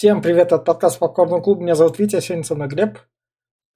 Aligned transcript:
Всем 0.00 0.22
привет 0.22 0.50
от 0.54 0.64
подкаста 0.64 0.98
Попкорн 1.00 1.42
Клуб. 1.42 1.60
Меня 1.60 1.74
зовут 1.74 1.98
Витя, 1.98 2.20
сегодня 2.20 2.42
со 2.42 2.54
мной 2.54 2.68
Глеб. 2.68 2.96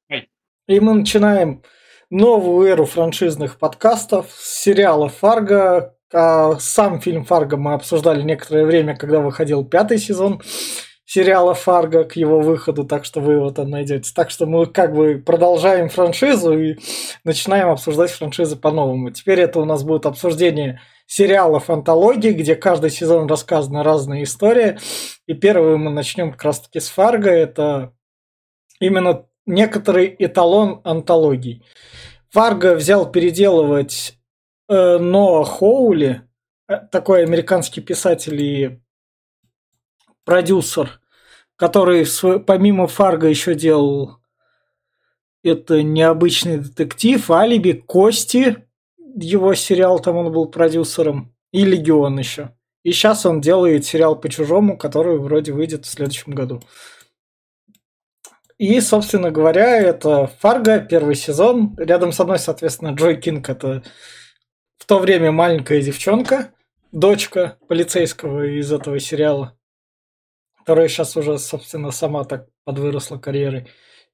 Эй. 0.09 0.31
И 0.67 0.81
мы 0.81 0.95
начинаем 0.95 1.63
новую 2.09 2.67
эру 2.67 2.87
франшизных 2.87 3.59
подкастов 3.59 4.31
с 4.31 4.63
сериала 4.63 5.11
«Фарго». 5.11 5.99
А 6.11 6.59
сам 6.61 7.03
фильм 7.03 7.27
«Фарго» 7.27 7.59
мы 7.59 7.75
обсуждали 7.75 8.23
некоторое 8.23 8.65
время, 8.65 8.97
когда 8.97 9.21
выходил 9.21 9.67
пятый 9.67 9.99
сезон 9.99 10.41
сериала 11.05 11.53
«Фарго» 11.53 12.05
к 12.05 12.17
его 12.17 12.41
выходу, 12.41 12.85
так 12.85 13.05
что 13.05 13.21
вы 13.21 13.35
его 13.35 13.51
там 13.51 13.69
найдете. 13.69 14.11
Так 14.17 14.31
что 14.31 14.47
мы 14.47 14.65
как 14.65 14.95
бы 14.95 15.19
продолжаем 15.19 15.91
франшизу 15.91 16.59
и 16.59 16.79
начинаем 17.25 17.69
обсуждать 17.69 18.11
франшизы 18.11 18.57
по-новому. 18.57 19.11
Теперь 19.11 19.41
это 19.41 19.61
у 19.61 19.67
нас 19.67 19.85
будет 19.85 20.07
обсуждение 20.07 20.81
сериалов 21.07 21.71
антологии, 21.71 22.33
где 22.33 22.57
каждый 22.57 22.91
сезон 22.91 23.27
рассказана 23.27 23.83
разная 23.83 24.23
история. 24.23 24.79
И 25.27 25.35
первый 25.35 25.77
мы 25.77 25.91
начнем 25.91 26.33
как 26.33 26.45
раз 26.45 26.61
таки 26.61 26.81
с 26.81 26.89
Фарго. 26.89 27.31
Это 27.31 27.93
именно 28.81 29.27
некоторый 29.47 30.15
эталон 30.19 30.81
антологий. 30.85 31.65
Фарго 32.31 32.75
взял 32.75 33.11
переделывать 33.11 34.19
э, 34.69 34.99
Ноа 34.99 35.45
Хоули, 35.45 36.23
э, 36.69 36.79
такой 36.91 37.23
американский 37.23 37.81
писатель 37.81 38.41
и 38.41 38.81
продюсер, 40.25 41.01
который 41.57 42.07
помимо 42.47 42.89
Фарго 42.89 43.29
еще 43.29 43.55
делал 43.55 44.19
это 45.45 45.83
необычный 45.83 46.59
детектив, 46.59 47.31
Алиби, 47.31 47.73
Кости, 47.73 48.64
его 49.15 49.55
сериал, 49.55 50.01
там 50.01 50.17
он 50.17 50.33
был 50.33 50.47
продюсером, 50.47 51.35
и 51.53 51.65
Легион 51.65 52.19
еще. 52.19 52.51
И 52.83 52.93
сейчас 52.93 53.25
он 53.25 53.41
делает 53.41 53.85
сериал 53.85 54.17
по 54.17 54.29
чужому, 54.29 54.77
который 54.77 55.19
вроде 55.19 55.53
выйдет 55.53 55.87
в 55.87 55.91
следующем 55.91 56.35
году. 56.35 56.61
И, 58.59 58.81
собственно 58.81 59.31
говоря, 59.31 59.79
это 59.81 60.29
Фарго, 60.41 60.81
первый 60.81 61.17
сезон. 61.17 61.75
Рядом 61.77 62.13
со 62.13 62.25
мной, 62.25 62.39
соответственно, 62.39 62.91
Джой 62.91 63.21
Кинг, 63.21 63.49
это 63.49 63.83
в 64.77 64.87
то 64.87 64.99
время 64.99 65.33
маленькая 65.33 65.81
девчонка, 65.81 66.53
дочка 66.93 67.59
полицейского 67.69 68.45
из 68.45 68.71
этого 68.71 69.01
сериала, 69.01 69.59
которая 70.59 70.89
сейчас 70.89 71.17
уже, 71.17 71.39
собственно, 71.39 71.91
сама 71.91 72.25
так 72.25 72.49
подвыросла 72.65 73.19
карьерой. 73.19 73.67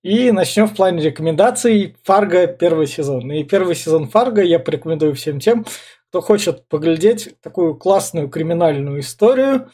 И 0.03 0.31
начнем 0.31 0.67
в 0.67 0.75
плане 0.75 1.03
рекомендаций. 1.03 1.95
Фарго 2.05 2.47
первый 2.47 2.87
сезон. 2.87 3.31
И 3.33 3.45
первый 3.45 3.75
сезон 3.75 4.09
Фарго 4.09 4.43
я 4.43 4.59
порекомендую 4.59 5.15
всем 5.15 5.41
тем, 5.41 5.67
кто 6.09 6.23
хочет 6.23 6.67
поглядеть 6.69 7.39
такую 7.43 7.77
классную 7.77 8.31
криминальную 8.31 9.01
историю, 9.01 9.71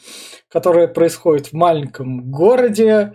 которая 0.49 0.89
происходит 0.89 1.47
в 1.47 1.53
маленьком 1.53 2.29
городе, 2.29 3.13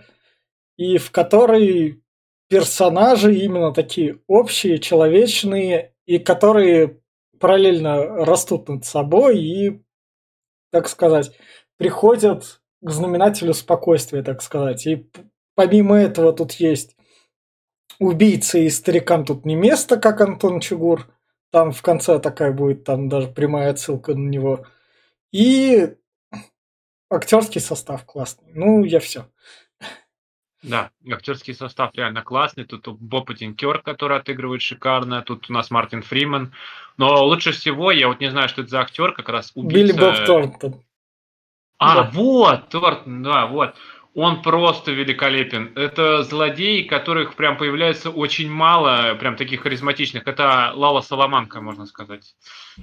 и 0.75 0.97
в 0.97 1.11
которой 1.11 2.01
персонажи 2.49 3.35
именно 3.35 3.71
такие 3.73 4.17
общие, 4.27 4.79
человечные, 4.79 5.93
и 6.07 6.17
которые 6.17 6.99
параллельно 7.39 8.25
растут 8.25 8.67
над 8.69 8.85
собой 8.85 9.39
и, 9.39 9.83
так 10.71 10.89
сказать, 10.89 11.31
приходят 11.77 12.61
к 12.81 12.89
знаменателю 12.89 13.53
спокойствия, 13.53 14.23
так 14.23 14.41
сказать. 14.41 14.87
И 14.87 15.07
помимо 15.53 15.95
этого 15.95 16.33
тут 16.33 16.53
есть 16.53 16.95
убийцы 17.99 18.65
и 18.65 18.69
старикам 18.69 19.25
тут 19.25 19.45
не 19.45 19.55
место, 19.55 19.97
как 19.97 20.21
Антон 20.21 20.59
Чугур. 20.59 21.07
Там 21.51 21.71
в 21.71 21.81
конце 21.81 22.19
такая 22.19 22.51
будет, 22.51 22.83
там 22.83 23.09
даже 23.09 23.27
прямая 23.27 23.71
отсылка 23.71 24.15
на 24.15 24.27
него. 24.27 24.65
И 25.31 25.95
актерский 27.09 27.61
состав 27.61 28.05
классный. 28.05 28.51
Ну, 28.53 28.83
я 28.83 28.99
все. 28.99 29.27
Да, 30.63 30.91
актерский 31.11 31.53
состав 31.53 31.93
реально 31.93 32.21
классный. 32.21 32.63
Тут 32.63 32.87
Боб 32.87 33.29
Одинкер, 33.29 33.79
который 33.79 34.17
отыгрывает 34.17 34.61
шикарно. 34.61 35.21
Тут 35.21 35.49
у 35.49 35.53
нас 35.53 35.69
Мартин 35.69 36.01
Фриман. 36.01 36.53
Но 36.97 37.25
лучше 37.25 37.51
всего, 37.51 37.91
я 37.91 38.07
вот 38.07 38.21
не 38.21 38.31
знаю, 38.31 38.47
что 38.47 38.61
это 38.61 38.71
за 38.71 38.81
актер, 38.81 39.13
как 39.13 39.29
раз 39.29 39.51
убийца... 39.55 39.75
Билли 39.75 39.91
Боб 39.91 40.25
Торнтон. 40.25 40.83
А, 41.77 42.03
да. 42.03 42.11
вот, 42.13 42.69
Торнтон, 42.69 43.23
да, 43.23 43.45
вот 43.47 43.75
он 44.15 44.43
просто 44.43 44.91
великолепен. 44.91 45.71
Это 45.75 46.23
злодеи, 46.23 46.83
которых 46.83 47.35
прям 47.35 47.57
появляется 47.57 48.11
очень 48.11 48.49
мало, 48.49 49.15
прям 49.15 49.35
таких 49.35 49.61
харизматичных. 49.61 50.27
Это 50.27 50.71
Лала 50.75 51.01
Соломанка, 51.01 51.61
можно 51.61 51.85
сказать. 51.87 52.35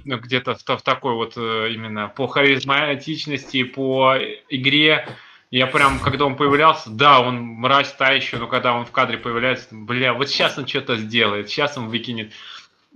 Ну, 0.04 0.18
где-то 0.18 0.56
в, 0.56 0.62
в 0.62 0.82
такой 0.82 1.14
вот 1.14 1.34
э, 1.36 1.72
именно 1.72 2.08
по 2.08 2.26
харизматичности, 2.26 3.62
по 3.62 4.16
игре. 4.48 5.08
Я 5.52 5.66
прям, 5.66 6.00
когда 6.00 6.26
он 6.26 6.36
появлялся, 6.36 6.90
да, 6.90 7.20
он 7.20 7.40
мразь 7.40 7.92
та 7.92 8.10
еще, 8.10 8.38
но 8.38 8.46
когда 8.46 8.74
он 8.74 8.84
в 8.84 8.90
кадре 8.90 9.18
появляется, 9.18 9.68
бля, 9.72 10.14
вот 10.14 10.28
сейчас 10.28 10.58
он 10.58 10.66
что-то 10.66 10.96
сделает, 10.96 11.48
сейчас 11.48 11.76
он 11.78 11.88
выкинет. 11.88 12.32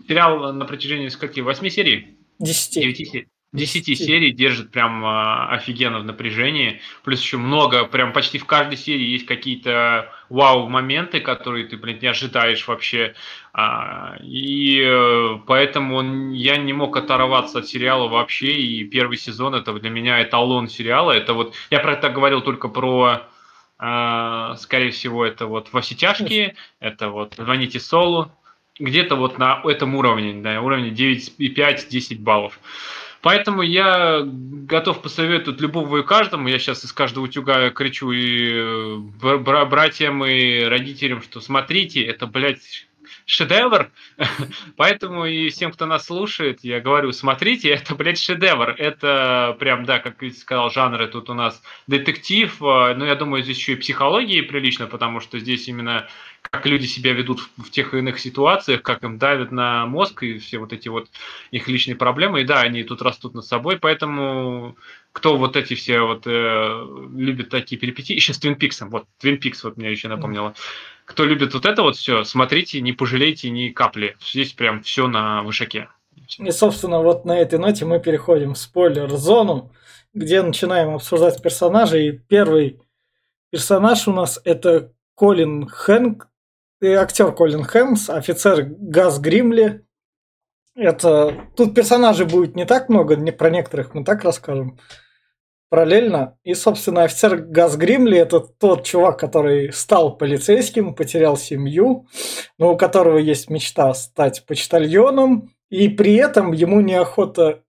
Сериал 0.09 0.53
на 0.53 0.65
протяжении 0.65 1.09
скольки? 1.09 1.41
Восьми 1.41 1.71
серий? 1.71 2.17
Десяти. 2.41 2.81
Девяти 2.81 3.05
серий. 3.05 3.28
10 3.54 3.98
серий 3.98 4.32
держит 4.32 4.70
прям 4.72 5.04
э, 5.04 5.47
офигенно 5.50 6.00
в 6.00 6.04
напряжении. 6.04 6.81
Плюс 7.04 7.22
еще 7.22 7.37
много, 7.37 7.84
прям 7.84 8.12
почти 8.12 8.38
в 8.38 8.47
каждой 8.47 8.76
серии 8.76 9.06
есть 9.06 9.26
какие-то 9.26 10.12
вау-моменты, 10.28 11.20
которые 11.20 11.66
ты, 11.66 11.76
блин, 11.76 11.98
не 12.03 12.09
ожидаешь 12.09 12.66
вообще. 12.66 13.14
А, 13.53 14.16
и 14.20 14.82
э, 14.84 15.38
поэтому 15.47 16.32
я 16.32 16.56
не 16.56 16.72
мог 16.72 16.97
оторваться 16.97 17.60
от 17.60 17.69
сериала 17.69 18.09
вообще. 18.09 18.53
И 18.54 18.84
первый 18.84 19.16
сезон 19.16 19.54
это 19.54 19.72
для 19.72 19.91
меня 19.91 20.20
эталон 20.20 20.69
сериала. 20.69 21.12
Это 21.12 21.32
вот, 21.32 21.54
я 21.70 21.78
про 21.78 21.93
это 21.93 22.10
говорил 22.10 22.41
только 22.41 22.69
про 22.69 23.22
э, 23.78 24.54
скорее 24.59 24.91
всего, 24.91 25.25
это 25.25 25.47
вот 25.47 25.69
во 25.72 25.81
все 25.81 25.94
тяжкие, 25.94 26.56
это 26.81 27.09
вот 27.09 27.34
звоните 27.37 27.78
Солу, 27.78 28.32
где-то 28.81 29.14
вот 29.14 29.38
на 29.38 29.60
этом 29.64 29.94
уровне, 29.94 30.43
да, 30.43 30.60
уровне 30.60 30.91
9,5-10 30.91 32.19
баллов. 32.19 32.59
Поэтому 33.25 33.62
я 33.62 34.21
готов 34.23 35.01
посоветовать 35.01 35.59
любому 35.59 35.97
и 35.97 36.03
каждому. 36.03 36.47
Я 36.47 36.59
сейчас 36.59 36.85
из 36.85 36.93
каждого 36.93 37.25
утюга 37.25 37.71
кричу 37.71 38.12
и 38.12 38.53
э, 38.53 39.65
братьям, 39.65 40.23
и 40.27 40.61
родителям, 40.65 41.23
что 41.23 41.41
смотрите, 41.41 42.05
это, 42.05 42.27
блядь, 42.27 42.87
шедевр. 43.25 43.91
Поэтому 44.77 45.25
и 45.25 45.49
всем, 45.49 45.73
кто 45.73 45.87
нас 45.87 46.05
слушает, 46.05 46.61
я 46.65 46.81
говорю, 46.81 47.12
смотрите, 47.12 47.71
это, 47.71 47.95
блядь, 47.95 48.21
шедевр. 48.21 48.75
Это 48.77 49.56
прям, 49.59 49.87
да, 49.87 50.01
как 50.01 50.17
сказал, 50.37 50.71
жанры 50.71 51.06
тут 51.06 51.31
у 51.31 51.35
нас 51.35 51.62
детектив. 51.87 52.55
Э, 52.61 52.95
но 52.95 53.06
я 53.06 53.15
думаю, 53.15 53.43
здесь 53.43 53.56
еще 53.56 53.73
и 53.73 53.77
психологии 53.77 54.43
прилично, 54.43 54.87
потому 54.87 55.21
что 55.21 55.39
здесь 55.39 55.67
именно 55.67 56.06
как 56.50 56.66
люди 56.66 56.87
себя 56.87 57.12
ведут 57.12 57.41
в 57.56 57.71
тех 57.71 57.93
или 57.93 58.00
иных 58.00 58.19
ситуациях, 58.19 58.82
как 58.82 59.03
им 59.03 59.19
давят 59.19 59.50
на 59.50 59.87
мозг 59.87 60.22
и 60.22 60.38
все 60.38 60.59
вот 60.59 60.72
эти 60.72 60.88
вот 60.88 61.09
их 61.50 61.69
личные 61.69 61.97
проблемы. 61.97 62.43
И 62.43 62.44
да, 62.44 62.60
они 62.60 62.82
тут 62.84 63.03
растут 63.03 63.34
над 63.34 63.44
собой, 63.44 63.78
поэтому 63.78 64.77
кто 65.12 65.37
вот 65.37 65.56
эти 65.56 65.75
все 65.75 66.00
вот 66.00 66.27
э, 66.27 66.87
любит 67.15 67.49
такие 67.49 67.78
перипетии, 67.78 68.15
еще 68.15 68.32
с 68.32 68.38
Твин 68.38 68.56
Пиксом, 68.56 68.91
вот 68.91 69.06
Твин 69.19 69.38
Пикс 69.38 69.65
вот 69.65 69.77
мне 69.77 69.91
еще 69.91 70.09
напомнило. 70.09 70.55
Кто 71.05 71.25
любит 71.25 71.55
вот 71.55 71.66
это 71.66 71.82
вот 71.82 71.97
все, 71.97 72.25
смотрите, 72.25 72.81
не 72.81 72.93
пожалейте 72.93 73.50
ни 73.50 73.69
капли. 73.69 74.16
Здесь 74.21 74.53
прям 74.53 74.82
все 74.82 75.06
на 75.06 75.43
вышаке. 75.43 75.88
И, 76.38 76.50
собственно, 76.50 77.00
вот 77.00 77.25
на 77.25 77.38
этой 77.38 77.59
ноте 77.59 77.84
мы 77.84 78.00
переходим 78.00 78.55
в 78.55 78.59
спойлер-зону, 78.59 79.72
где 80.15 80.43
начинаем 80.43 80.94
обсуждать 80.94 81.43
персонажей. 81.43 82.09
И 82.09 82.12
первый 82.12 82.81
персонаж 83.50 84.09
у 84.09 84.12
нас 84.12 84.41
это 84.44 84.93
Колин 85.15 85.66
Хэнк, 85.69 86.28
актер 86.87 87.33
Колин 87.33 87.62
Хэмс, 87.62 88.11
офицер 88.11 88.65
Газ 88.65 89.19
Гримли. 89.19 89.84
Это 90.77 91.49
тут 91.56 91.75
персонажей 91.75 92.27
будет 92.27 92.56
не 92.56 92.65
так 92.65 92.89
много, 92.89 93.17
не 93.17 93.31
про 93.31 93.50
некоторых 93.50 93.95
мы 93.95 94.05
так 94.05 94.25
расскажем 94.25 94.78
параллельно. 95.69 96.39
И, 96.44 96.55
собственно, 96.55 97.03
офицер 97.03 97.37
Газ 97.37 97.77
Гримли 97.77 98.19
это 98.19 98.41
тот 98.41 98.84
чувак, 98.84 99.19
который 99.19 99.73
стал 99.73 100.17
полицейским, 100.17 100.94
потерял 100.94 101.37
семью, 101.37 102.06
но 102.58 102.75
у 102.75 102.76
которого 102.76 103.19
есть 103.19 103.50
мечта 103.50 103.93
стать 103.94 104.47
почтальоном, 104.47 105.50
и 105.70 105.88
при 105.88 106.14
этом 106.14 106.53
ему 106.53 106.81
неохота 106.81 107.62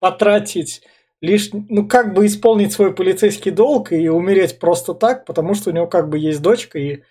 потратить 0.00 0.82
лишь, 1.20 1.50
ну, 1.52 1.86
как 1.86 2.14
бы 2.14 2.26
исполнить 2.26 2.72
свой 2.72 2.94
полицейский 2.94 3.50
долг 3.50 3.92
и 3.92 4.08
умереть 4.08 4.58
просто 4.58 4.94
так, 4.94 5.24
потому 5.24 5.54
что 5.54 5.70
у 5.70 5.72
него 5.72 5.86
как 5.86 6.08
бы 6.08 6.18
есть 6.18 6.42
дочка, 6.42 6.78
и 6.78 7.02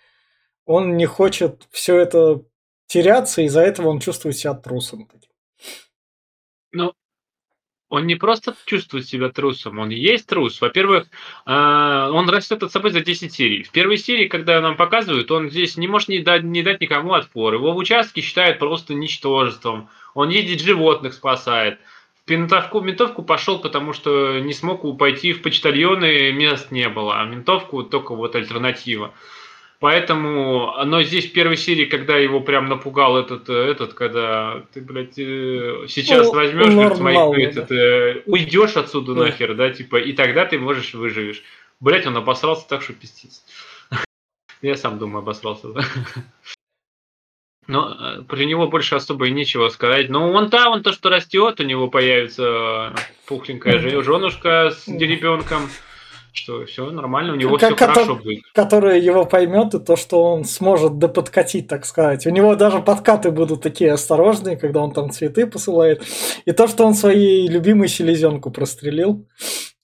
он 0.65 0.97
не 0.97 1.05
хочет 1.05 1.67
все 1.71 1.97
это 1.97 2.43
теряться, 2.87 3.41
из-за 3.41 3.61
этого 3.61 3.89
он 3.89 3.99
чувствует 3.99 4.37
себя 4.37 4.53
трусом. 4.53 5.07
Ну, 6.71 6.93
он 7.91 8.07
не 8.07 8.15
просто 8.15 8.55
чувствует 8.65 9.05
себя 9.05 9.29
трусом, 9.29 9.79
он 9.79 9.91
и 9.91 9.95
есть 9.95 10.25
трус. 10.25 10.61
Во-первых, 10.61 11.07
а, 11.45 12.09
он 12.11 12.29
растет 12.29 12.63
от 12.63 12.71
собой 12.71 12.91
за 12.91 13.01
10 13.01 13.33
серий. 13.33 13.63
В 13.63 13.71
первой 13.71 13.97
серии, 13.97 14.29
когда 14.29 14.61
нам 14.61 14.77
показывают, 14.77 15.29
он 15.29 15.49
здесь 15.49 15.75
не 15.75 15.89
может 15.89 16.07
не 16.07 16.19
дать, 16.19 16.43
не 16.43 16.63
дать 16.63 16.79
никому 16.79 17.13
отпор. 17.13 17.53
Его 17.53 17.73
в 17.73 17.77
участке 17.77 18.21
считают 18.21 18.59
просто 18.59 18.93
ничтожеством. 18.93 19.89
Он 20.13 20.29
ездит 20.29 20.61
животных 20.61 21.13
спасает. 21.13 21.79
Ментовку, 22.27 22.79
ментовку 22.79 23.23
пошел, 23.23 23.59
потому 23.59 23.91
что 23.91 24.39
не 24.39 24.53
смог 24.53 24.97
пойти 24.97 25.33
в 25.33 25.41
почтальоны, 25.41 26.31
мест 26.31 26.71
не 26.71 26.87
было, 26.87 27.19
а 27.19 27.25
ментовку 27.25 27.83
только 27.83 28.15
вот 28.15 28.35
альтернатива. 28.35 29.13
Поэтому, 29.81 30.75
но 30.85 31.01
здесь 31.01 31.25
в 31.25 31.33
первой 31.33 31.57
серии, 31.57 31.85
когда 31.85 32.15
его 32.15 32.39
прям 32.39 32.69
напугал 32.69 33.17
этот, 33.17 33.49
э, 33.49 33.71
этот, 33.71 33.95
когда 33.95 34.63
ты, 34.71 34.79
блядь, 34.79 35.17
э, 35.17 35.87
сейчас 35.87 36.27
ну, 36.27 36.33
возьмешь, 36.35 36.71
говорит, 36.71 36.99
мои, 36.99 37.43
этот, 37.43 37.69
да. 37.69 38.21
Уйдешь 38.27 38.77
отсюда 38.77 39.15
да. 39.15 39.21
нахер, 39.21 39.55
да, 39.55 39.71
типа, 39.71 39.95
и 39.95 40.13
тогда 40.13 40.45
ты 40.45 40.59
можешь 40.59 40.93
выживешь. 40.93 41.41
Блять, 41.79 42.05
он 42.05 42.15
обосрался 42.15 42.67
так, 42.67 42.83
что 42.83 42.93
пиздец. 42.93 43.43
Я 44.61 44.75
сам 44.75 44.99
думаю, 44.99 45.23
обосрался, 45.23 45.69
да. 45.69 45.83
Но 47.65 47.97
э, 47.99 48.21
про 48.21 48.37
него 48.37 48.67
больше 48.67 48.93
особо 48.93 49.29
и 49.29 49.31
нечего 49.31 49.69
сказать. 49.69 50.09
Но 50.09 50.31
он 50.31 50.49
да, 50.49 50.69
он 50.69 50.83
то, 50.83 50.93
что 50.93 51.09
растет, 51.09 51.59
у 51.59 51.63
него 51.63 51.87
появится 51.87 52.93
пухленькая 53.25 53.79
женушка 53.79 54.69
с 54.69 54.87
ребенком. 54.87 55.63
Что 56.33 56.65
все 56.65 56.89
нормально, 56.91 57.33
у 57.33 57.35
него 57.35 57.57
как, 57.57 57.75
все 57.75 57.87
хорошо 57.87 58.15
будет. 58.15 58.43
Которая 58.53 58.97
его 58.99 59.25
поймет, 59.25 59.73
и 59.73 59.79
то, 59.79 59.97
что 59.97 60.23
он 60.23 60.45
сможет 60.45 60.97
доподкатить, 60.97 61.67
так 61.67 61.85
сказать. 61.85 62.25
У 62.25 62.29
него 62.29 62.55
даже 62.55 62.79
подкаты 62.79 63.31
будут 63.31 63.61
такие 63.61 63.91
осторожные, 63.91 64.55
когда 64.55 64.81
он 64.81 64.93
там 64.93 65.09
цветы 65.09 65.45
посылает. 65.45 66.03
И 66.45 66.53
то, 66.53 66.67
что 66.67 66.85
он 66.85 66.93
своей 66.93 67.47
любимой 67.47 67.89
селезенку 67.89 68.49
прострелил. 68.49 69.27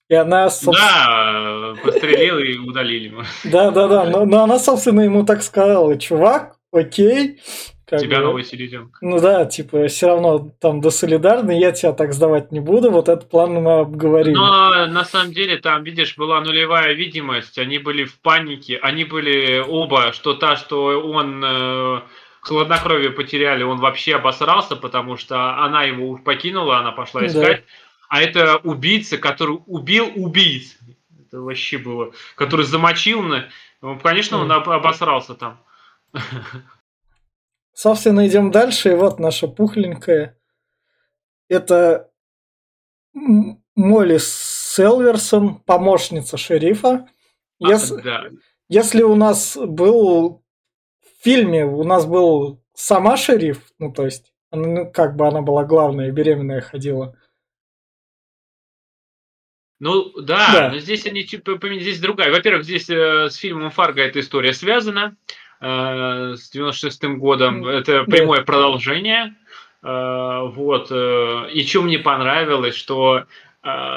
И 0.10 0.16
она, 0.16 0.50
собственно... 0.50 1.74
Да, 1.76 1.82
пострелил 1.84 2.40
и 2.40 2.58
удалили. 2.58 3.14
Да, 3.44 3.72
да, 3.72 3.88
да. 3.90 4.06
Но, 4.06 4.26
но 4.26 4.44
она, 4.44 4.58
собственно, 4.58 5.02
ему 5.02 5.26
так 5.26 5.44
сказала, 5.44 5.98
чувак, 5.98 6.56
окей. 6.72 7.42
Как 7.90 8.02
тебя 8.02 8.18
бы, 8.18 8.26
новый 8.26 8.44
селезенка. 8.44 8.98
Ну 9.00 9.18
да, 9.22 9.46
типа, 9.46 9.88
все 9.88 10.08
равно 10.08 10.52
там 10.60 10.82
до 10.82 10.90
солидарны, 10.90 11.58
я 11.58 11.72
тебя 11.72 11.94
так 11.94 12.12
сдавать 12.12 12.52
не 12.52 12.60
буду, 12.60 12.92
вот 12.92 13.08
этот 13.08 13.30
план 13.30 13.54
мы 13.54 13.80
обговорили. 13.80 14.36
Но 14.36 14.88
на 14.88 15.06
самом 15.06 15.32
деле 15.32 15.56
там, 15.56 15.86
видишь, 15.86 16.18
была 16.18 16.42
нулевая 16.42 16.92
видимость, 16.94 17.58
они 17.58 17.78
были 17.78 18.04
в 18.04 18.20
панике, 18.20 18.78
они 18.78 19.06
были 19.06 19.64
оба, 19.66 20.12
что 20.12 20.34
та, 20.34 20.58
что 20.58 21.00
он 21.00 21.42
э, 21.42 22.02
хладнокровие 22.42 23.12
потеряли, 23.12 23.64
он 23.64 23.78
вообще 23.78 24.16
обосрался, 24.16 24.76
потому 24.76 25.16
что 25.16 25.58
она 25.64 25.84
его 25.84 26.18
покинула, 26.18 26.80
она 26.80 26.92
пошла 26.92 27.26
искать, 27.26 27.60
да. 27.60 27.64
а 28.10 28.22
это 28.22 28.58
убийца, 28.58 29.18
который 29.18 29.60
убил 29.66 30.12
убийц. 30.14 30.78
Это 31.26 31.40
вообще 31.40 31.78
было, 31.78 32.12
который 32.36 32.66
замочил, 32.66 33.22
ну, 33.82 33.98
конечно, 34.04 34.40
он 34.40 34.52
обосрался 34.52 35.36
там. 35.36 35.58
Собственно, 37.78 38.26
идем 38.26 38.50
дальше. 38.50 38.90
И 38.90 38.96
вот 38.96 39.20
наша 39.20 39.48
пухленькая. 39.48 40.36
Это 41.48 42.10
Молли 43.14 44.18
Селверсон, 44.18 45.60
помощница 45.60 46.38
шерифа. 46.38 47.08
А, 47.62 47.70
если, 47.70 48.02
да. 48.02 48.30
если 48.68 49.04
у 49.04 49.14
нас 49.14 49.56
был 49.56 50.44
в 51.02 51.24
фильме, 51.24 51.66
у 51.66 51.84
нас 51.84 52.08
был 52.08 52.64
сама 52.74 53.16
шериф, 53.16 53.62
ну 53.78 53.94
то 53.94 54.06
есть, 54.06 54.34
ну, 54.52 54.92
как 54.92 55.16
бы 55.16 55.28
она 55.28 55.44
была 55.44 55.64
главная, 55.64 56.12
беременная 56.12 56.62
ходила. 56.62 57.16
Ну 59.80 60.20
да, 60.20 60.52
да. 60.52 60.70
но 60.72 60.80
здесь 60.80 61.06
они 61.06 61.26
типа, 61.26 61.60
здесь 61.62 62.00
другая. 62.00 62.32
Во-первых, 62.32 62.64
здесь 62.64 62.90
э, 62.90 63.30
с 63.30 63.36
фильмом 63.36 63.70
Фарго 63.70 64.02
эта 64.02 64.20
история 64.20 64.54
связана. 64.54 65.16
Э, 65.28 65.47
с 65.60 66.56
96-м 66.56 67.20
годом. 67.20 67.66
Это 67.66 68.04
прямое 68.04 68.42
продолжение. 68.42 69.36
Э, 69.84 70.42
вот. 70.54 70.88
Э, 70.92 71.50
и 71.52 71.66
что 71.66 71.82
мне 71.82 72.00
понравилось, 72.00 72.76
что 72.76 73.26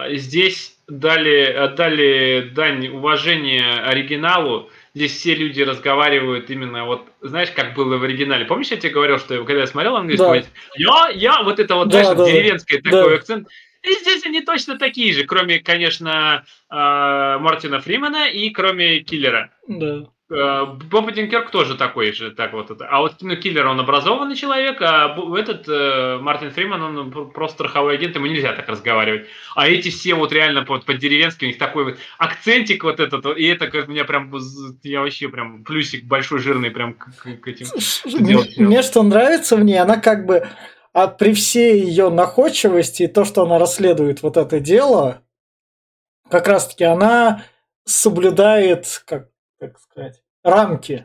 здесь 0.08 0.76
дали, 0.88 1.44
отдали 1.44 2.50
дань 2.52 2.88
уважения 2.88 3.82
оригиналу. 3.84 4.68
Здесь 4.94 5.16
все 5.16 5.36
люди 5.36 5.62
разговаривают 5.62 6.50
именно 6.50 6.86
вот, 6.86 7.06
знаешь, 7.20 7.52
как 7.52 7.74
было 7.74 7.96
в 7.96 8.02
оригинале. 8.02 8.46
Помнишь, 8.46 8.72
я 8.72 8.78
тебе 8.78 8.92
говорил, 8.92 9.18
что 9.18 9.44
когда 9.44 9.60
я 9.60 9.66
смотрел 9.68 9.94
английский, 9.94 10.24
да. 10.26 10.42
я, 10.74 11.10
я, 11.14 11.42
вот 11.44 11.60
это 11.60 11.76
вот, 11.76 11.88
да, 11.88 12.02
знаешь, 12.02 12.18
да, 12.18 12.26
деревенский 12.26 12.80
да. 12.80 12.90
такой 12.90 13.16
акцент. 13.16 13.48
И 13.82 13.92
здесь 13.92 14.26
они 14.26 14.40
точно 14.40 14.76
такие 14.76 15.12
же, 15.12 15.22
кроме, 15.24 15.60
конечно, 15.60 16.44
Мартина 16.68 17.78
Фримена 17.78 18.28
и 18.28 18.50
кроме 18.50 19.00
Киллера. 19.00 19.52
Да. 19.68 20.06
Э, 20.30 20.64
Боб 20.64 21.10
Динкерк 21.10 21.50
тоже 21.50 21.76
такой 21.76 22.12
же, 22.12 22.30
так 22.30 22.52
вот 22.52 22.70
это. 22.70 22.86
А 22.86 23.00
вот 23.00 23.14
ну, 23.20 23.34
Киллер, 23.34 23.66
он 23.66 23.80
образованный 23.80 24.36
человек, 24.36 24.80
а 24.80 25.16
этот 25.36 25.68
э, 25.68 26.18
Мартин 26.20 26.52
Фриман, 26.52 26.82
он 26.82 27.30
просто 27.32 27.56
страховой 27.56 27.94
агент, 27.94 28.14
ему 28.14 28.26
нельзя 28.26 28.52
так 28.52 28.68
разговаривать. 28.68 29.26
А 29.56 29.68
эти 29.68 29.88
все 29.90 30.14
вот 30.14 30.32
реально 30.32 30.62
под, 30.62 30.84
под 30.84 30.98
деревенский, 30.98 31.48
у 31.48 31.50
них 31.50 31.58
такой 31.58 31.84
вот 31.84 31.98
акцентик 32.18 32.84
вот 32.84 33.00
этот, 33.00 33.26
и 33.36 33.44
это 33.44 33.66
как 33.66 33.88
меня 33.88 34.04
прям, 34.04 34.32
я 34.84 35.00
вообще 35.00 35.28
прям 35.28 35.64
плюсик 35.64 36.04
большой, 36.04 36.38
жирный 36.38 36.70
прям 36.70 36.94
к, 36.94 37.08
к 37.40 37.48
этим. 37.48 37.66
Мне, 38.20 38.38
мне 38.56 38.82
что 38.82 39.02
нравится 39.02 39.56
в 39.56 39.64
ней, 39.64 39.80
она 39.80 39.96
как 39.96 40.26
бы 40.26 40.48
а 40.92 41.06
при 41.06 41.34
всей 41.34 41.82
ее 41.82 42.08
находчивости 42.08 43.04
и 43.04 43.08
то, 43.08 43.24
что 43.24 43.42
она 43.42 43.58
расследует 43.58 44.22
вот 44.22 44.36
это 44.36 44.58
дело, 44.58 45.22
как 46.28 46.48
раз-таки 46.48 46.84
она 46.84 47.44
соблюдает, 47.84 49.02
как 49.06 49.28
так 49.60 49.78
сказать, 49.78 50.22
рамки. 50.42 51.04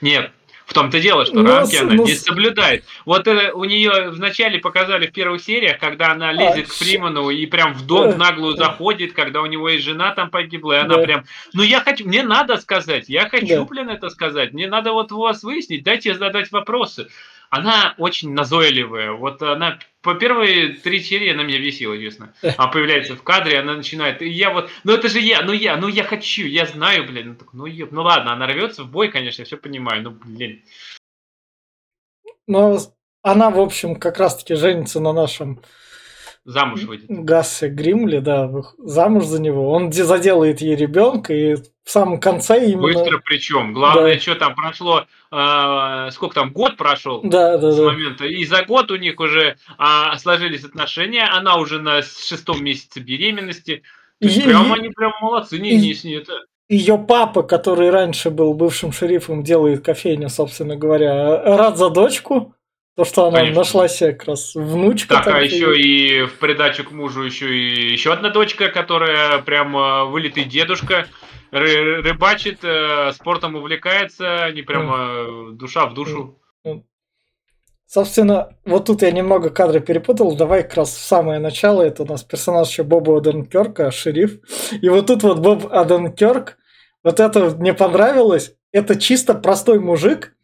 Нет, 0.00 0.32
в 0.64 0.72
том-то 0.72 1.00
дело, 1.00 1.26
что 1.26 1.34
но, 1.34 1.42
ну, 1.42 1.50
рамки 1.50 1.76
она 1.76 1.90
но... 1.90 1.96
Ну, 1.96 2.06
не 2.06 2.14
соблюдает. 2.14 2.84
Вот 3.04 3.26
это 3.28 3.54
у 3.54 3.64
нее 3.64 4.10
вначале 4.10 4.58
показали 4.58 5.06
в 5.06 5.12
первых 5.12 5.42
сериях, 5.42 5.78
когда 5.78 6.12
она 6.12 6.32
лезет 6.32 6.66
а, 6.66 6.70
к 6.70 6.72
Фриману 6.72 7.28
и 7.28 7.44
прям 7.44 7.74
в 7.74 7.86
дом 7.86 8.12
в 8.12 8.18
наглую 8.18 8.56
заходит, 8.56 9.12
когда 9.12 9.42
у 9.42 9.46
него 9.46 9.68
есть 9.68 9.84
жена 9.84 10.14
там 10.14 10.30
погибла, 10.30 10.72
и 10.72 10.78
она 10.78 10.96
да. 10.96 11.02
прям, 11.02 11.24
ну 11.52 11.62
я 11.62 11.80
хочу, 11.80 12.06
мне 12.06 12.22
надо 12.22 12.56
сказать, 12.56 13.10
я 13.10 13.28
хочу, 13.28 13.56
да. 13.56 13.64
блин, 13.64 13.90
это 13.90 14.08
сказать, 14.08 14.54
мне 14.54 14.66
надо 14.66 14.92
вот 14.92 15.12
вас 15.12 15.42
выяснить, 15.42 15.84
дайте 15.84 16.14
задать 16.14 16.50
вопросы 16.50 17.08
она 17.52 17.94
очень 17.98 18.32
назойливая. 18.32 19.12
Вот 19.12 19.42
она 19.42 19.78
по 20.00 20.14
первые 20.14 20.70
три 20.70 21.00
серии 21.00 21.34
она 21.34 21.42
меня 21.42 21.58
бесила, 21.58 21.98
честно. 21.98 22.32
Она 22.56 22.68
появляется 22.68 23.14
в 23.14 23.22
кадре, 23.22 23.58
она 23.58 23.76
начинает. 23.76 24.22
И 24.22 24.28
я 24.30 24.54
вот, 24.54 24.70
ну 24.84 24.94
это 24.94 25.08
же 25.08 25.20
я, 25.20 25.42
ну 25.42 25.52
я, 25.52 25.76
ну 25.76 25.86
я 25.86 26.02
хочу, 26.02 26.46
я 26.46 26.64
знаю, 26.64 27.06
блин. 27.06 27.28
Ну, 27.28 27.34
так, 27.34 27.52
ну, 27.52 27.66
еб, 27.66 27.92
ну 27.92 28.04
ладно, 28.04 28.32
она 28.32 28.46
рвется 28.46 28.84
в 28.84 28.90
бой, 28.90 29.08
конечно, 29.10 29.42
я 29.42 29.44
все 29.46 29.58
понимаю, 29.58 30.02
ну 30.02 30.10
блин. 30.12 30.62
Но 32.46 32.78
она, 33.20 33.50
в 33.50 33.60
общем, 33.60 33.96
как 33.96 34.16
раз-таки 34.16 34.54
женится 34.54 34.98
на 35.00 35.12
нашем 35.12 35.60
замуж 36.44 36.82
выйдет. 36.82 37.06
Гассе 37.08 37.68
Гримли, 37.68 38.18
да, 38.18 38.50
замуж 38.78 39.24
за 39.24 39.40
него. 39.40 39.70
Он 39.70 39.92
заделает 39.92 40.60
ей 40.60 40.76
ребенка, 40.76 41.32
и 41.34 41.56
в 41.56 41.90
самом 41.90 42.20
конце 42.20 42.66
именно... 42.66 42.82
Быстро 42.82 43.20
причем. 43.24 43.72
Главное, 43.72 44.14
да. 44.14 44.20
что 44.20 44.34
там 44.34 44.54
прошло, 44.54 45.06
э, 45.30 46.08
сколько 46.12 46.34
там, 46.34 46.52
год 46.52 46.76
прошел 46.76 47.20
да, 47.22 47.58
да, 47.58 47.72
с 47.72 47.76
да. 47.76 47.84
момента. 47.84 48.24
И 48.24 48.44
за 48.44 48.64
год 48.64 48.90
у 48.90 48.96
них 48.96 49.18
уже 49.20 49.56
э, 49.78 50.18
сложились 50.18 50.64
отношения, 50.64 51.24
она 51.24 51.56
уже 51.56 51.80
на 51.80 52.02
шестом 52.02 52.62
месяце 52.64 53.00
беременности. 53.00 53.82
Есть, 54.20 54.44
прям 54.44 54.72
они 54.72 54.88
прям 54.90 55.12
молодцы. 55.20 55.58
Не, 55.58 55.76
не, 55.76 55.94
не, 56.04 56.14
это... 56.14 56.32
Ее 56.68 56.96
папа, 56.96 57.42
который 57.42 57.90
раньше 57.90 58.30
был 58.30 58.54
бывшим 58.54 58.92
шерифом, 58.92 59.42
делает 59.42 59.84
кофейню, 59.84 60.28
собственно 60.28 60.76
говоря, 60.76 61.42
рад 61.56 61.76
за 61.76 61.90
дочку. 61.90 62.54
То, 62.94 63.04
что 63.04 63.26
она 63.26 63.38
Конечно. 63.38 63.60
нашла 63.60 63.88
себе 63.88 64.12
как 64.12 64.28
раз 64.28 64.54
внучка. 64.54 65.14
Так, 65.14 65.26
а 65.28 65.40
еще 65.40 65.78
и 65.78 66.24
в 66.24 66.38
придачу 66.38 66.84
к 66.84 66.92
мужу 66.92 67.22
еще 67.22 67.54
и 67.54 67.92
еще 67.92 68.12
одна 68.12 68.28
дочка, 68.28 68.68
которая 68.68 69.38
прям 69.38 70.10
вылитый 70.10 70.44
дедушка, 70.44 71.06
ры 71.50 72.02
рыбачит, 72.02 72.58
э, 72.62 73.12
спортом 73.12 73.56
увлекается, 73.56 74.44
они 74.44 74.60
прямо 74.62 74.96
mm. 74.96 75.52
душа 75.52 75.86
в 75.86 75.94
душу. 75.94 76.38
Mm. 76.66 76.82
Собственно, 77.86 78.56
вот 78.64 78.86
тут 78.86 79.02
я 79.02 79.10
немного 79.10 79.50
кадры 79.50 79.80
перепутал. 79.80 80.34
Давай 80.34 80.62
как 80.62 80.74
раз 80.76 80.94
в 80.94 81.04
самое 81.04 81.38
начало. 81.38 81.82
Это 81.82 82.04
у 82.04 82.06
нас 82.06 82.22
персонаж 82.22 82.70
еще 82.70 82.84
Боба 82.84 83.18
Аденкерка, 83.18 83.90
шериф. 83.90 84.38
И 84.80 84.88
вот 84.88 85.08
тут 85.08 85.22
вот 85.22 85.40
Боб 85.40 85.70
Аденкерк. 85.70 86.56
Вот 87.04 87.20
это 87.20 87.50
мне 87.50 87.74
понравилось. 87.74 88.54
Это 88.72 88.96
чисто 88.96 89.34
простой 89.34 89.78
мужик, 89.78 90.34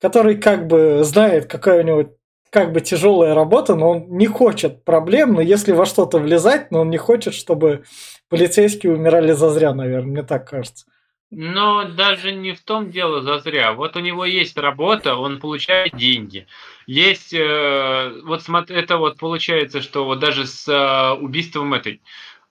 который 0.00 0.36
как 0.36 0.66
бы 0.66 1.00
знает, 1.04 1.46
какая 1.46 1.82
у 1.82 1.86
него 1.86 2.16
как 2.50 2.72
бы 2.72 2.80
тяжелая 2.80 3.34
работа, 3.34 3.74
но 3.74 3.90
он 3.90 4.06
не 4.16 4.26
хочет 4.26 4.84
проблем, 4.84 5.34
но 5.34 5.40
если 5.40 5.72
во 5.72 5.86
что-то 5.86 6.18
влезать, 6.18 6.70
но 6.70 6.80
он 6.80 6.90
не 6.90 6.98
хочет, 6.98 7.34
чтобы 7.34 7.84
полицейские 8.28 8.92
умирали 8.92 9.32
зазря, 9.32 9.74
наверное, 9.74 10.10
мне 10.10 10.22
так 10.22 10.48
кажется. 10.48 10.86
Но 11.30 11.84
даже 11.84 12.32
не 12.32 12.52
в 12.52 12.62
том 12.62 12.92
дело 12.92 13.22
зазря. 13.22 13.72
Вот 13.72 13.96
у 13.96 14.00
него 14.00 14.24
есть 14.24 14.56
работа, 14.56 15.16
он 15.16 15.40
получает 15.40 15.96
деньги. 15.96 16.46
Есть, 16.86 17.34
э, 17.34 18.20
вот 18.24 18.42
смотри, 18.42 18.76
это 18.76 18.98
вот 18.98 19.18
получается, 19.18 19.80
что 19.80 20.04
вот 20.04 20.20
даже 20.20 20.46
с 20.46 20.68
э, 20.68 21.20
убийством 21.20 21.74
этой. 21.74 22.02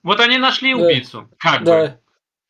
Вот 0.02 0.20
они 0.20 0.36
нашли 0.36 0.74
да. 0.74 0.84
убийцу, 0.84 1.30
как 1.38 1.64
да. 1.64 1.80
бы. 1.80 1.98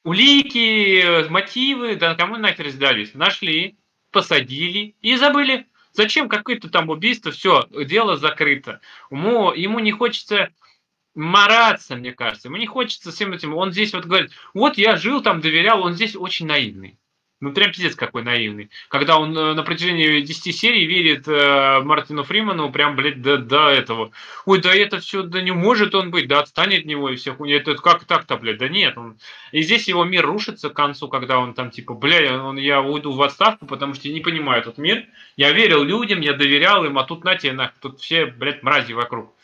Улики, 0.04 1.28
мотивы, 1.30 1.96
да 1.96 2.14
кому 2.14 2.37
нахер 2.37 2.70
сдались? 2.70 3.14
Нашли 3.14 3.78
посадили 4.14 4.94
и 5.02 5.16
забыли. 5.16 5.66
Зачем 5.92 6.28
какое-то 6.28 6.70
там 6.70 6.88
убийство? 6.88 7.32
Все, 7.32 7.66
дело 7.70 8.16
закрыто. 8.16 8.80
Ему, 9.11 9.52
ему 9.52 9.80
не 9.80 9.92
хочется 9.92 10.50
мараться, 11.14 11.96
мне 11.96 12.12
кажется. 12.12 12.49
Ему 12.49 12.58
не 12.58 12.66
хочется 12.66 13.12
всем 13.12 13.32
этим. 13.32 13.54
Он 13.54 13.73
здесь 13.73 13.92
вот 13.92 14.04
говорит, 14.04 14.30
вот 14.54 14.78
я 14.78 14.96
жил 14.96 15.23
там, 15.23 15.40
доверял, 15.40 15.82
он 15.82 15.94
здесь 15.94 16.16
очень 16.16 16.46
наивный. 16.46 16.99
Ну, 17.41 17.53
прям 17.53 17.73
пиздец 17.73 17.95
какой 17.95 18.23
наивный. 18.23 18.71
Когда 18.88 19.19
он 19.19 19.37
э, 19.37 19.55
на 19.55 19.62
протяжении 19.64 20.21
10 20.21 20.57
серий 20.57 20.87
верит 20.87 21.26
э, 21.26 21.81
Мартину 21.81 22.23
Фриману 22.23 22.71
прям, 22.71 22.97
блядь, 22.97 23.21
до, 23.21 23.38
до 23.38 23.69
этого. 23.69 24.12
Ой, 24.47 24.61
да 24.62 24.75
это 24.75 25.00
все, 25.00 25.23
да 25.23 25.43
не 25.43 25.50
может 25.50 25.95
он 25.95 26.11
быть, 26.11 26.29
да 26.29 26.41
отстанет 26.41 26.81
от 26.81 26.87
него 26.87 27.11
и 27.11 27.17
все 27.17 27.35
хуйня. 27.35 27.57
Это 27.57 27.75
как 27.75 28.05
так-то, 28.05 28.37
блядь, 28.37 28.59
да 28.59 28.69
нет. 28.69 28.97
Он... 28.97 29.19
И 29.53 29.62
здесь 29.62 29.88
его 29.88 30.05
мир 30.05 30.25
рушится 30.25 30.71
к 30.71 30.75
концу, 30.75 31.09
когда 31.09 31.38
он 31.38 31.55
там 31.55 31.71
типа, 31.71 31.95
бля, 31.95 32.43
он, 32.43 32.57
я 32.57 32.81
уйду 32.81 33.12
в 33.12 33.21
отставку, 33.21 33.67
потому 33.67 33.95
что 33.95 34.09
я 34.09 34.14
не 34.14 34.21
понимаю 34.21 34.62
этот 34.62 34.79
мир. 34.79 35.05
Я 35.37 35.53
верил 35.53 35.83
людям, 35.83 36.21
я 36.21 36.35
доверял 36.35 36.85
им, 36.85 36.99
а 36.99 37.05
тут 37.05 37.25
на 37.25 37.35
тебе, 37.37 37.53
на, 37.53 37.73
тут 37.83 38.00
все, 38.00 38.26
блядь, 38.26 38.62
мрази 38.62 38.93
вокруг 38.93 39.35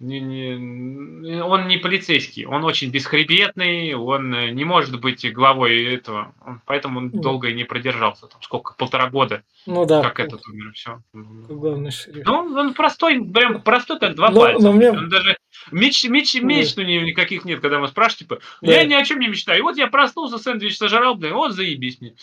не, 0.00 0.20
не, 0.20 1.42
он 1.42 1.68
не 1.68 1.76
полицейский, 1.76 2.46
он 2.46 2.64
очень 2.64 2.90
бесхребетный, 2.90 3.94
он 3.94 4.30
не 4.54 4.64
может 4.64 5.00
быть 5.00 5.30
главой 5.32 5.94
этого, 5.94 6.34
поэтому 6.66 6.98
он 6.98 7.10
ну, 7.12 7.22
долго 7.22 7.48
и 7.48 7.54
не 7.54 7.64
продержался, 7.64 8.26
там 8.26 8.42
сколько, 8.42 8.74
полтора 8.74 9.08
года, 9.08 9.44
ну 9.66 9.86
да, 9.86 10.02
как 10.02 10.18
этот 10.18 10.46
умер, 10.48 10.72
все. 10.74 11.00
Главный 11.12 11.92
шериф. 11.92 12.26
Ну, 12.26 12.34
он 12.34 12.74
простой, 12.74 13.24
прям 13.24 13.62
простой, 13.62 14.00
как 14.00 14.16
два 14.16 14.30
но, 14.30 14.40
пальца. 14.40 14.62
Но 14.62 14.72
мне... 14.72 14.90
Он 14.90 15.08
даже 15.08 15.36
меч, 15.70 16.04
меч, 16.08 16.34
да. 16.34 16.40
меч, 16.40 16.74
ну, 16.76 16.82
никаких 16.82 17.44
нет, 17.44 17.60
когда 17.60 17.78
мы 17.78 17.86
спрашиваем, 17.86 18.28
типа, 18.28 18.38
да. 18.62 18.72
я 18.72 18.84
ни 18.84 18.94
о 18.94 19.04
чем 19.04 19.20
не 19.20 19.28
мечтаю, 19.28 19.62
вот 19.62 19.76
я 19.76 19.86
проснулся, 19.86 20.38
сэндвич 20.38 20.76
сожрал, 20.76 21.14
блин, 21.14 21.34
вот 21.34 21.52
заебись 21.52 22.00
мне. 22.00 22.16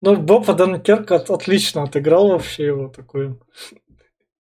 Ну, 0.00 0.16
Боба 0.16 0.54
Данкерк 0.54 1.10
отлично 1.10 1.82
отыграл 1.82 2.28
вообще 2.28 2.66
его 2.66 2.88
такой. 2.88 3.36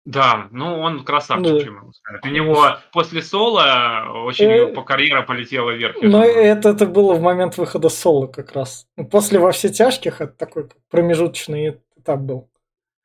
Да, 0.04 0.48
ну 0.50 0.80
он 0.80 1.02
красавчик, 1.02 1.52
да. 1.52 1.60
чем 1.60 1.74
могу 1.76 1.92
сказать. 1.92 2.24
У 2.24 2.28
него 2.28 2.76
после 2.92 3.22
соло 3.22 4.06
очень 4.24 4.46
э... 4.46 4.66
по 4.66 4.82
карьера 4.82 5.22
полетела 5.22 5.70
вверх. 5.70 5.96
Но 6.02 6.22
это, 6.22 6.70
это 6.70 6.84
было 6.86 7.14
в 7.14 7.22
момент 7.22 7.56
выхода 7.56 7.88
соло 7.88 8.26
как 8.26 8.52
раз. 8.52 8.86
После 9.10 9.38
во 9.38 9.52
все 9.52 9.70
тяжких 9.70 10.20
это 10.20 10.32
такой 10.32 10.68
промежуточный 10.90 11.80
этап 11.96 12.20
был. 12.20 12.50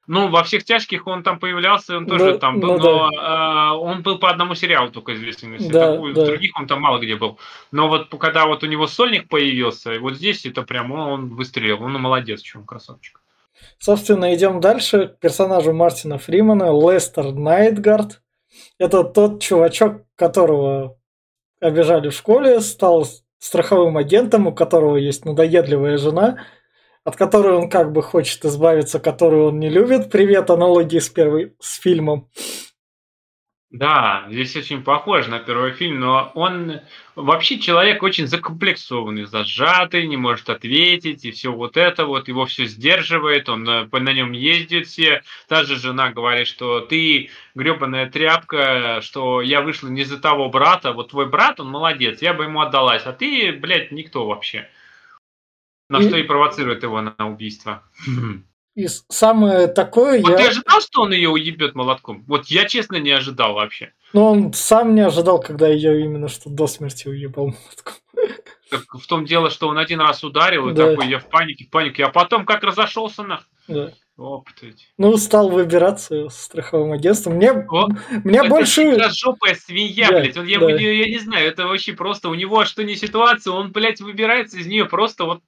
Ну, 0.07 0.27
во 0.27 0.43
всех 0.43 0.63
тяжких 0.63 1.05
он 1.05 1.21
там 1.21 1.37
появлялся, 1.37 1.95
он 1.95 2.07
тоже 2.07 2.31
да, 2.31 2.37
там 2.39 2.59
был, 2.59 2.79
ну, 2.79 2.79
но 2.79 3.11
да. 3.11 3.69
э, 3.69 3.77
он 3.77 4.01
был 4.01 4.17
по 4.17 4.31
одному 4.31 4.55
сериалу 4.55 4.89
только 4.89 5.13
известен. 5.13 5.55
Да, 5.69 5.91
Такую, 5.91 6.15
да. 6.15 6.25
Других 6.25 6.51
он 6.59 6.65
там 6.65 6.81
мало 6.81 6.97
где 6.97 7.15
был. 7.15 7.37
Но 7.71 7.87
вот 7.87 8.09
когда 8.19 8.47
вот 8.47 8.63
у 8.63 8.65
него 8.65 8.87
сольник 8.87 9.29
появился, 9.29 9.93
и 9.93 9.99
вот 9.99 10.15
здесь 10.15 10.47
это 10.47 10.63
прям 10.63 10.91
он 10.91 11.29
выстрелил. 11.29 11.83
Он 11.83 11.93
молодец, 11.93 12.41
чем 12.41 12.65
красавчик. 12.65 13.21
Собственно, 13.79 14.33
идем 14.35 14.59
дальше 14.59 15.07
к 15.07 15.19
персонажу 15.19 15.73
Мартина 15.73 16.17
Фримана, 16.17 16.71
Лестер 16.71 17.31
Найтгард. 17.31 18.21
Это 18.77 19.03
тот 19.03 19.41
чувачок, 19.41 20.03
которого 20.15 20.97
обижали 21.61 22.09
в 22.09 22.13
школе, 22.13 22.61
стал 22.61 23.07
страховым 23.37 23.97
агентом, 23.97 24.47
у 24.47 24.53
которого 24.53 24.97
есть 24.97 25.25
надоедливая 25.25 25.97
жена, 25.97 26.39
от 27.03 27.15
которой 27.15 27.55
он 27.55 27.69
как 27.69 27.91
бы 27.91 28.01
хочет 28.01 28.43
избавиться, 28.45 28.99
которую 28.99 29.47
он 29.47 29.59
не 29.59 29.69
любит. 29.69 30.11
Привет, 30.11 30.49
аналогии 30.49 30.99
с, 30.99 31.09
первой, 31.09 31.55
с 31.59 31.79
фильмом. 31.79 32.29
Да, 33.71 34.25
здесь 34.31 34.55
очень 34.55 34.83
похоже 34.83 35.29
на 35.29 35.37
первый 35.37 35.73
фильм, 35.73 35.99
но 35.99 36.31
он 36.33 36.79
вообще 37.15 37.59
человек 37.59 38.01
очень 38.01 38.25
закомплексованный, 38.25 39.25
зажатый, 39.25 40.07
не 40.07 40.17
может 40.17 40.49
ответить, 40.49 41.23
и 41.23 41.29
все 41.29 41.53
вот 41.53 41.77
это 41.77 42.07
вот, 42.07 42.27
его 42.27 42.47
все 42.47 42.65
сдерживает, 42.65 43.47
он 43.47 43.69
э, 43.69 43.87
на 43.91 44.13
нем 44.13 44.31
ездит 44.31 44.87
все. 44.87 45.21
Та 45.47 45.65
же 45.65 45.75
жена 45.75 46.11
говорит, 46.11 46.47
что 46.47 46.79
ты 46.79 47.29
гребаная 47.53 48.09
тряпка, 48.09 49.01
что 49.01 49.39
я 49.39 49.61
вышла 49.61 49.87
не 49.89 50.03
за 50.03 50.19
того 50.19 50.49
брата, 50.49 50.91
вот 50.91 51.11
твой 51.11 51.29
брат, 51.29 51.59
он 51.59 51.69
молодец, 51.69 52.23
я 52.23 52.33
бы 52.33 52.45
ему 52.45 52.61
отдалась, 52.61 53.03
а 53.05 53.13
ты, 53.13 53.51
блядь, 53.51 53.91
никто 53.91 54.25
вообще. 54.25 54.67
На 55.89 56.01
что 56.01 56.17
и 56.17 56.23
провоцирует 56.23 56.81
его 56.81 57.01
на 57.01 57.13
убийство. 57.19 57.83
И 58.75 58.87
самое 59.09 59.67
такое... 59.67 60.21
Вот 60.21 60.31
я... 60.31 60.37
ты 60.37 60.47
ожидал, 60.47 60.81
что 60.81 61.01
он 61.01 61.11
ее 61.11 61.29
уебет 61.29 61.75
молотком? 61.75 62.23
Вот 62.27 62.45
я 62.47 62.65
честно 62.65 62.97
не 62.97 63.11
ожидал 63.11 63.53
вообще. 63.53 63.93
Ну, 64.13 64.25
он 64.25 64.53
сам 64.53 64.95
не 64.95 65.01
ожидал, 65.01 65.39
когда 65.39 65.67
ее 65.67 66.01
именно 66.01 66.27
что 66.27 66.49
до 66.49 66.67
смерти 66.67 67.07
уебал 67.07 67.47
молотком. 67.47 67.95
Так 68.69 68.83
в 68.93 69.07
том 69.07 69.25
дело, 69.25 69.49
что 69.49 69.67
он 69.67 69.77
один 69.79 69.99
раз 69.99 70.23
ударил, 70.23 70.69
и 70.69 70.73
да. 70.73 70.91
такой, 70.91 71.07
я 71.07 71.19
в 71.19 71.27
панике, 71.27 71.65
в 71.65 71.69
панике, 71.69 72.05
а 72.05 72.09
потом 72.09 72.45
как 72.45 72.63
разошелся 72.63 73.23
на. 73.23 73.41
Да. 73.67 73.91
Опыт 74.19 74.55
Ну, 74.97 75.15
стал 75.15 75.49
выбираться 75.49 76.27
с 76.27 76.41
страховым 76.41 76.91
агентством. 76.91 77.35
Мне, 77.35 77.51
О, 77.51 77.87
мне 78.25 78.39
это 78.39 78.49
больше... 78.49 78.81
Это 78.81 79.09
жопая 79.11 79.55
свинья, 79.55 80.09
да, 80.09 80.19
блядь. 80.19 80.37
Он, 80.37 80.45
я, 80.45 80.59
да. 80.59 80.69
я, 80.71 80.91
я 80.91 81.05
не 81.05 81.19
знаю, 81.19 81.47
это 81.47 81.65
вообще 81.65 81.93
просто 81.93 82.27
у 82.27 82.33
него 82.33 82.65
что 82.65 82.83
не 82.83 82.97
ситуация, 82.97 83.53
он, 83.53 83.71
блядь, 83.71 84.01
выбирается 84.01 84.57
из 84.57 84.67
нее 84.67 84.85
просто 84.85 85.23
вот 85.23 85.41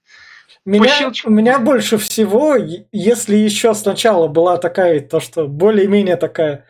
меня, 0.65 1.11
у 1.25 1.29
меня 1.29 1.59
больше 1.59 1.97
всего, 1.97 2.55
если 2.91 3.35
еще 3.35 3.73
сначала 3.73 4.27
была 4.27 4.57
такая, 4.57 4.99
то 4.99 5.19
что 5.19 5.47
более-менее 5.47 6.17
такая, 6.17 6.65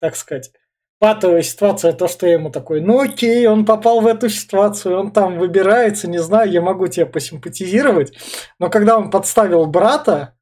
так 0.00 0.16
сказать, 0.16 0.52
патовая 0.98 1.42
ситуация, 1.42 1.92
то, 1.92 2.06
что 2.06 2.26
я 2.26 2.34
ему 2.34 2.50
такой, 2.50 2.80
ну 2.80 3.00
окей, 3.00 3.46
он 3.46 3.64
попал 3.64 4.00
в 4.00 4.06
эту 4.06 4.28
ситуацию, 4.28 4.98
он 4.98 5.12
там 5.12 5.38
выбирается, 5.38 6.08
не 6.08 6.18
знаю, 6.18 6.50
я 6.50 6.60
могу 6.60 6.86
тебе 6.86 7.06
посимпатизировать, 7.06 8.12
но 8.58 8.70
когда 8.70 8.96
он 8.96 9.10
подставил 9.10 9.66
брата, 9.66 10.34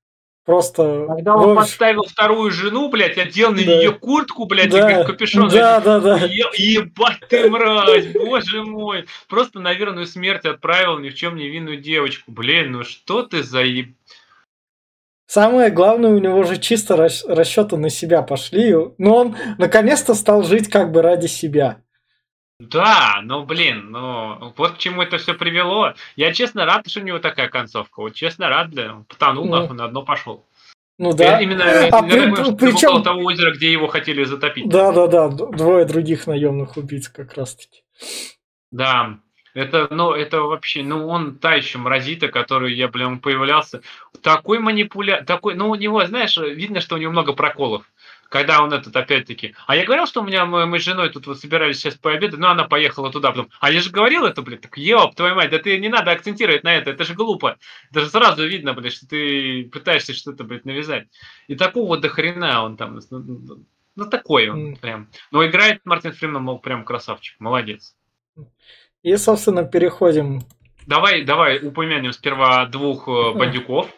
Просто... 0.45 1.07
Когда 1.09 1.37
он 1.37 1.51
Вовч... 1.51 1.59
подставил 1.59 2.03
вторую 2.05 2.51
жену, 2.51 2.89
блядь, 2.89 3.19
одел 3.19 3.51
на 3.51 3.59
да. 3.59 3.63
нее 3.63 3.93
куртку, 3.93 4.47
блядь, 4.47 4.71
да. 4.71 5.03
и 5.03 5.07
капюшон. 5.07 5.49
Да, 5.49 5.81
да, 5.81 6.01
да. 6.01 6.17
Е- 6.17 6.51
ебать 6.57 7.21
ты 7.29 7.49
мразь, 7.51 8.07
боже 8.07 8.63
мой. 8.63 9.07
Просто 9.29 9.61
на 9.61 9.75
верную 9.75 10.07
смерть 10.07 10.47
отправил 10.47 10.99
ни 10.99 11.11
в 11.11 11.15
чем 11.15 11.37
невинную 11.37 11.77
девочку. 11.77 12.33
Блин, 12.33 12.73
ну 12.73 12.85
что 12.85 13.23
ты 13.23 13.43
за 13.43 13.63
еб... 13.63 13.95
Самое 15.27 15.71
главное, 15.71 16.11
у 16.11 16.19
него 16.19 16.43
же 16.43 16.59
чисто 16.59 16.97
расчеты 16.97 17.77
на 17.77 17.91
себя 17.91 18.23
пошли. 18.23 18.75
Но 18.99 19.17
он 19.17 19.37
наконец-то 19.59 20.15
стал 20.15 20.43
жить 20.43 20.69
как 20.69 20.91
бы 20.91 21.03
ради 21.03 21.27
себя. 21.29 21.83
Да, 22.61 23.21
ну 23.23 23.45
блин, 23.45 23.91
ну 23.91 24.53
вот 24.55 24.73
к 24.73 24.79
чему 24.79 25.01
это 25.01 25.17
все 25.17 25.33
привело. 25.33 25.95
Я 26.15 26.33
честно 26.35 26.67
рад, 26.67 26.87
что 26.89 27.01
у 27.01 27.03
него 27.03 27.19
такая 27.19 27.49
концовка. 27.49 28.03
Вот 28.03 28.15
честно 28.15 28.51
рад, 28.51 28.69
он 28.77 29.05
потонул, 29.05 29.47
ну, 29.47 29.57
нахуй, 29.57 29.77
на 29.77 29.89
дно 29.89 30.03
пошел. 30.03 30.47
Ну 30.99 31.15
да. 31.15 31.41
Именно 31.41 31.87
а 31.87 32.03
при, 32.03 32.27
думаю, 32.27 32.55
причем... 32.57 33.03
того 33.03 33.23
озера, 33.23 33.53
где 33.53 33.73
его 33.73 33.89
хотели 33.89 34.25
затопить. 34.25 34.69
Да, 34.69 34.93
да, 34.93 35.07
да, 35.07 35.29
двое 35.29 35.87
других 35.87 36.27
наемных 36.27 36.77
убийц 36.77 37.09
как 37.09 37.33
раз 37.33 37.57
таки. 37.57 37.83
Да, 38.71 39.19
это, 39.55 39.89
ну, 39.91 40.13
это 40.13 40.43
вообще, 40.43 40.83
ну, 40.83 41.09
он 41.09 41.39
та 41.39 41.55
еще 41.55 41.79
мразита, 41.79 42.29
который 42.29 42.75
я, 42.75 42.89
блин, 42.89 43.21
появлялся. 43.21 43.81
Такой 44.23 44.59
манипуля... 44.59 45.25
Такой, 45.25 45.55
ну, 45.55 45.71
у 45.71 45.75
него, 45.75 46.05
знаешь, 46.05 46.37
видно, 46.37 46.81
что 46.81 46.97
у 46.97 46.99
него 46.99 47.11
много 47.11 47.33
проколов 47.33 47.91
когда 48.31 48.63
он 48.63 48.73
этот 48.73 48.97
опять-таки, 48.97 49.55
а 49.67 49.75
я 49.75 49.85
говорил, 49.85 50.07
что 50.07 50.23
у 50.23 50.25
меня 50.25 50.47
мы, 50.47 50.65
мы 50.65 50.79
с 50.79 50.85
женой 50.85 51.11
тут 51.11 51.27
вот 51.27 51.41
собирались 51.41 51.79
сейчас 51.79 51.97
пообедать, 51.97 52.39
но 52.39 52.49
она 52.49 52.65
поехала 52.65 53.11
туда, 53.11 53.31
потом, 53.31 53.51
а 53.61 53.73
я 53.73 53.81
же 53.81 53.91
говорил 53.91 54.25
это, 54.25 54.41
блядь, 54.41 54.61
так 54.61 54.79
ёб, 54.79 55.17
твою 55.17 55.35
мать, 55.35 55.51
да 55.51 55.59
ты 55.59 55.79
не 55.79 55.89
надо 55.89 56.13
акцентировать 56.13 56.63
на 56.63 56.73
это, 56.73 56.91
это 56.91 57.05
же 57.05 57.15
глупо, 57.15 57.59
это 57.91 58.01
же 58.01 58.09
сразу 58.09 58.47
видно, 58.47 58.73
блядь, 58.73 58.93
что 58.93 59.09
ты 59.09 59.65
пытаешься 59.65 60.15
что-то, 60.15 60.45
блядь, 60.45 60.65
навязать. 60.65 61.09
И 61.49 61.57
такого 61.57 61.99
до 61.99 62.09
хрена 62.09 62.65
он 62.65 62.77
там, 62.77 63.01
ну, 63.11 63.19
ну, 63.19 63.65
ну 63.97 64.07
такой 64.07 64.49
он 64.49 64.77
прям. 64.77 65.09
Но 65.33 65.45
играет 65.45 65.81
Мартин 65.85 66.13
Фриман, 66.13 66.45
мол, 66.45 66.61
прям 66.61 66.85
красавчик, 66.85 67.35
молодец. 67.41 67.97
И, 69.03 69.17
собственно, 69.17 69.65
переходим. 69.65 70.43
Давай, 70.87 71.25
давай 71.25 71.59
упомянем 71.67 72.13
сперва 72.13 72.65
двух 72.67 73.09
э, 73.09 73.33
бандюков, 73.33 73.91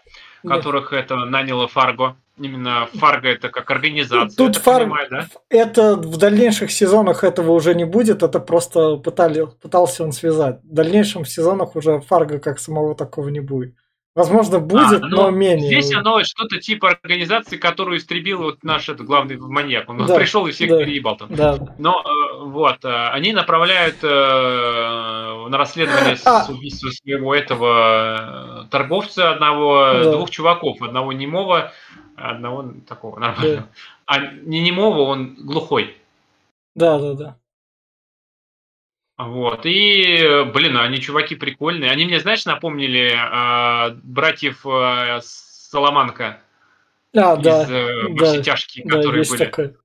которых 0.42 0.94
это 0.94 1.16
наняло 1.16 1.68
Фарго. 1.68 2.16
Именно 2.38 2.88
Фарго 2.94 3.28
это 3.28 3.50
как 3.50 3.70
организация. 3.70 4.36
Тут 4.36 4.56
Фарго, 4.56 4.96
да? 5.10 5.26
это 5.50 5.96
в 5.96 6.16
дальнейших 6.16 6.72
сезонах 6.72 7.24
этого 7.24 7.52
уже 7.52 7.74
не 7.74 7.84
будет, 7.84 8.22
это 8.22 8.40
просто 8.40 8.96
пытали, 8.96 9.46
пытался 9.60 10.02
он 10.02 10.12
связать. 10.12 10.60
В 10.62 10.72
дальнейшем 10.72 11.26
сезонах 11.26 11.76
уже 11.76 12.00
Фарго 12.00 12.38
как 12.38 12.58
самого 12.58 12.94
такого 12.94 13.28
не 13.28 13.40
будет. 13.40 13.74
Возможно, 14.14 14.58
будет, 14.58 15.02
а, 15.02 15.06
но, 15.06 15.22
но 15.22 15.30
менее. 15.30 15.68
Здесь 15.68 15.94
оно 15.94 16.22
что-то 16.22 16.58
типа 16.58 16.90
организации, 16.90 17.56
которую 17.56 17.96
истребил 17.96 18.42
вот 18.42 18.62
наш 18.62 18.90
этот 18.90 19.06
главный 19.06 19.38
маньяк. 19.38 19.88
Он 19.88 20.04
да, 20.04 20.14
пришел 20.14 20.46
и 20.46 20.50
всех 20.50 20.68
да, 20.68 20.78
переебал 20.80 21.16
там. 21.16 21.34
Да. 21.34 21.58
Но 21.78 22.02
э, 22.02 22.44
вот, 22.44 22.84
э, 22.84 23.08
они 23.08 23.32
направляют 23.32 23.96
э, 24.02 25.46
на 25.48 25.56
расследование 25.56 26.18
а. 26.26 26.44
убийства 26.50 26.90
своего 26.90 27.34
этого 27.34 28.64
э, 28.64 28.70
торговца 28.70 29.30
одного, 29.30 29.92
да. 30.04 30.12
двух 30.12 30.28
чуваков, 30.28 30.82
одного 30.82 31.14
немого, 31.14 31.72
одного 32.16 32.74
такого 32.86 33.18
нормального. 33.18 33.56
Да. 33.56 33.68
А 34.06 34.18
не 34.20 34.60
немого, 34.60 35.00
он 35.02 35.34
глухой. 35.34 35.96
Да, 36.74 36.98
да, 36.98 37.14
да. 37.14 37.38
Вот. 39.18 39.66
И, 39.66 40.44
блин, 40.52 40.76
они 40.76 41.00
чуваки 41.00 41.36
прикольные. 41.36 41.90
Они 41.90 42.04
мне, 42.06 42.18
знаешь, 42.20 42.44
напомнили 42.44 43.12
э, 43.12 43.94
братьев 44.02 44.66
э, 44.66 45.20
Соломанка. 45.22 46.40
А, 47.14 47.36
из, 47.36 47.42
да. 47.42 47.66
Э, 47.68 48.08
да, 48.10 48.42
тяжкие, 48.42 48.86
которые 48.86 49.24
да, 49.24 49.30
были. 49.30 49.44
Такой. 49.44 49.76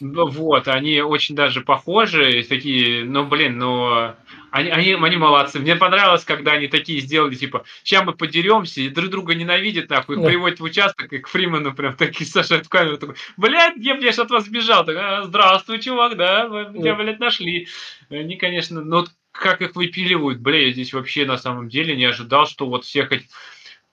Ну, 0.00 0.28
вот, 0.28 0.68
они 0.68 1.00
очень 1.00 1.34
даже 1.34 1.62
похожи, 1.62 2.44
такие, 2.48 3.04
ну, 3.04 3.26
блин, 3.26 3.58
ну, 3.58 4.14
они, 4.50 4.70
они, 4.70 4.92
они 4.94 5.16
молодцы. 5.16 5.58
Мне 5.58 5.76
понравилось, 5.76 6.24
когда 6.24 6.52
они 6.52 6.68
такие 6.68 7.00
сделали, 7.00 7.34
типа, 7.34 7.64
сейчас 7.82 8.04
мы 8.04 8.12
подеремся, 8.12 8.80
и 8.80 8.88
друг 8.88 9.10
друга 9.10 9.34
ненавидят, 9.34 9.90
нахуй, 9.90 10.16
их 10.16 10.22
да. 10.22 10.28
приводят 10.28 10.60
в 10.60 10.64
участок, 10.64 11.12
и 11.12 11.18
к 11.18 11.28
Фримену 11.28 11.74
прям 11.74 11.96
такие 11.96 12.28
сажают 12.28 12.66
в 12.66 12.68
камеру, 12.68 12.98
такой, 12.98 13.16
блядь, 13.36 13.76
я, 13.76 13.94
блядь, 13.94 14.18
от 14.18 14.30
вас 14.30 14.44
сбежал. 14.44 14.84
Так, 14.84 14.96
а, 14.98 15.24
здравствуй, 15.24 15.80
чувак, 15.80 16.16
да, 16.16 16.48
вы 16.48 16.68
меня, 16.70 16.94
блядь, 16.94 17.20
нашли. 17.20 17.68
Они, 18.10 18.36
конечно, 18.36 18.82
ну, 18.82 19.06
как 19.32 19.62
их 19.62 19.76
выпиливают, 19.76 20.40
бля, 20.40 20.66
я 20.66 20.72
здесь 20.72 20.92
вообще 20.92 21.24
на 21.24 21.38
самом 21.38 21.68
деле 21.68 21.96
не 21.96 22.04
ожидал, 22.04 22.46
что 22.46 22.66
вот 22.66 22.84
всех 22.84 23.12
этих 23.12 23.26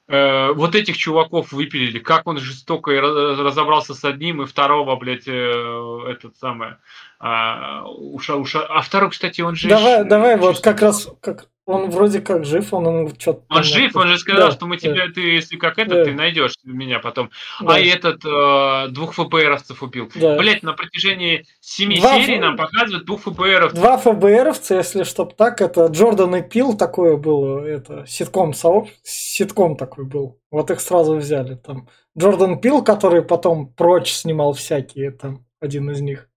э, 0.08 0.52
вот 0.54 0.76
этих 0.76 0.98
чуваков 0.98 1.52
выпилили, 1.52 2.00
как 2.00 2.28
он 2.28 2.38
жестоко 2.40 2.92
разобрался 3.00 3.94
с 3.94 4.04
одним 4.04 4.42
и 4.42 4.46
второго, 4.46 4.96
блядь, 4.96 5.28
э, 5.28 6.00
этот 6.08 6.38
самый, 6.38 6.78
а, 7.20 7.86
уша, 7.88 8.36
уша, 8.36 8.66
а 8.66 8.82
второй, 8.82 9.12
кстати, 9.12 9.42
он 9.42 9.56
же... 9.56 9.70
Давай, 9.70 10.04
давай, 10.04 10.38
вот 10.38 10.60
как 10.60 10.82
раз, 10.82 11.10
как, 11.22 11.48
он 11.66 11.90
вроде 11.90 12.22
как 12.22 12.46
жив, 12.46 12.74
он 12.74 12.86
ему 12.86 13.10
что-то... 13.18 13.44
Он 13.50 13.64
жив, 13.64 13.96
он 13.96 14.08
же 14.08 14.20
сказал, 14.20 14.50
да, 14.50 14.56
что 14.56 14.68
мы 14.68 14.78
тебя, 14.78 15.08
да. 15.08 15.14
ты, 15.14 15.22
если 15.22 15.58
как 15.58 15.80
это, 15.80 15.96
да. 15.96 16.06
ты 16.06 16.14
найдешь 16.14 16.54
меня 16.64 17.00
потом. 17.00 17.32
Да. 17.60 17.74
А 17.74 17.80
этот 17.80 18.24
э, 18.24 18.92
двух 18.92 19.16
ФБРовцев 19.16 19.82
убил. 19.82 20.12
Да. 20.14 20.38
Блять, 20.38 20.62
на 20.62 20.74
протяжении 20.74 21.48
семи 21.62 22.00
Два 22.00 22.20
серий 22.20 22.36
ф... 22.36 22.42
нам 22.42 22.58
показывают 22.58 23.06
двух 23.06 23.22
ФБРовцев. 23.22 23.80
Два 23.80 23.98
ФБРовца, 23.98 24.76
если 24.76 25.04
чтоб 25.04 25.36
так, 25.36 25.60
это 25.60 25.88
Джордан 25.88 26.36
и 26.36 26.44
Пил 26.44 26.78
такое 26.78 27.18
было, 27.18 27.66
это 27.66 28.06
ситком 28.06 28.54
сооб... 28.54 28.90
ситком 29.02 29.76
такой 29.76 30.06
был. 30.06 30.40
Вот 30.52 30.70
их 30.70 30.80
сразу 30.80 31.16
взяли 31.16 31.56
там. 31.56 31.90
Джордан 32.16 32.60
Пил, 32.62 32.84
который 32.84 33.24
потом 33.24 33.74
прочь 33.74 34.12
снимал 34.12 34.54
всякие, 34.54 35.10
там 35.10 35.46
один 35.60 35.90
из 35.90 36.00
них. 36.00 36.30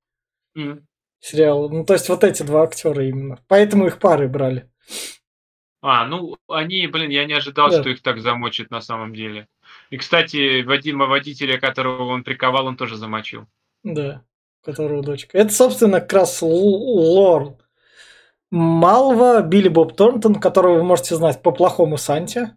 Mm. 0.59 0.83
Сериал. 1.21 1.69
Ну, 1.71 1.85
то 1.85 1.95
есть 1.95 2.09
вот 2.09 2.25
эти 2.25 2.43
два 2.43 2.63
актера 2.63 3.05
именно. 3.07 3.39
Поэтому 3.49 3.87
их 3.87 3.99
пары 3.99 4.29
брали. 4.29 4.71
А, 5.81 6.07
ну, 6.07 6.37
они, 6.49 6.87
блин, 6.89 7.11
я 7.11 7.25
не 7.25 7.35
ожидал, 7.35 7.71
да. 7.71 7.81
что 7.81 7.91
их 7.91 8.03
так 8.03 8.21
замочат 8.21 8.71
на 8.71 8.81
самом 8.81 9.15
деле. 9.15 9.47
И, 9.91 9.97
кстати, 9.97 10.63
Вадима 10.63 11.07
водителя, 11.07 11.59
которого 11.59 12.05
он 12.05 12.25
приковал, 12.25 12.67
он 12.67 12.77
тоже 12.77 12.97
замочил. 12.97 13.47
Да, 13.85 14.25
которого 14.65 15.03
дочка. 15.03 15.39
Это, 15.39 15.53
собственно, 15.53 16.01
как 16.01 16.13
раз 16.13 16.43
лор 16.43 17.57
Малва, 18.51 19.43
Билли 19.43 19.69
Боб 19.69 19.97
Торнтон, 19.97 20.37
которого 20.37 20.79
вы 20.79 20.83
можете 20.83 21.15
знать 21.15 21.43
по 21.43 21.53
плохому 21.53 21.97
Санте. 21.97 22.57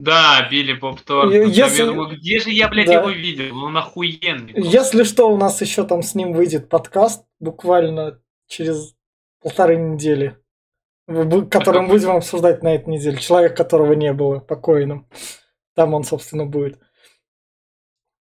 Да, 0.00 0.48
Билли 0.48 0.74
Боб 0.74 1.00
Торнтон. 1.00 1.50
Если... 1.50 1.84
Думаю, 1.84 2.16
где 2.16 2.38
же 2.38 2.50
я, 2.50 2.68
блядь, 2.68 2.86
да. 2.86 3.00
его 3.00 3.10
видел? 3.10 3.64
Он 3.64 3.76
охуенный. 3.76 4.54
Если 4.54 5.02
что, 5.02 5.28
у 5.28 5.36
нас 5.36 5.60
еще 5.60 5.84
там 5.84 6.02
с 6.02 6.14
ним 6.14 6.32
выйдет 6.32 6.68
подкаст 6.68 7.24
буквально 7.40 8.20
через 8.46 8.94
полторы 9.40 9.76
недели 9.76 10.36
который 11.50 11.82
мы 11.82 11.88
будем 11.88 12.10
обсуждать 12.10 12.62
на 12.62 12.74
этой 12.74 12.90
неделе. 12.90 13.16
Человек, 13.18 13.56
которого 13.56 13.94
не 13.94 14.12
было 14.12 14.40
покойным. 14.40 15.08
Там 15.74 15.94
он, 15.94 16.04
собственно, 16.04 16.44
будет. 16.44 16.78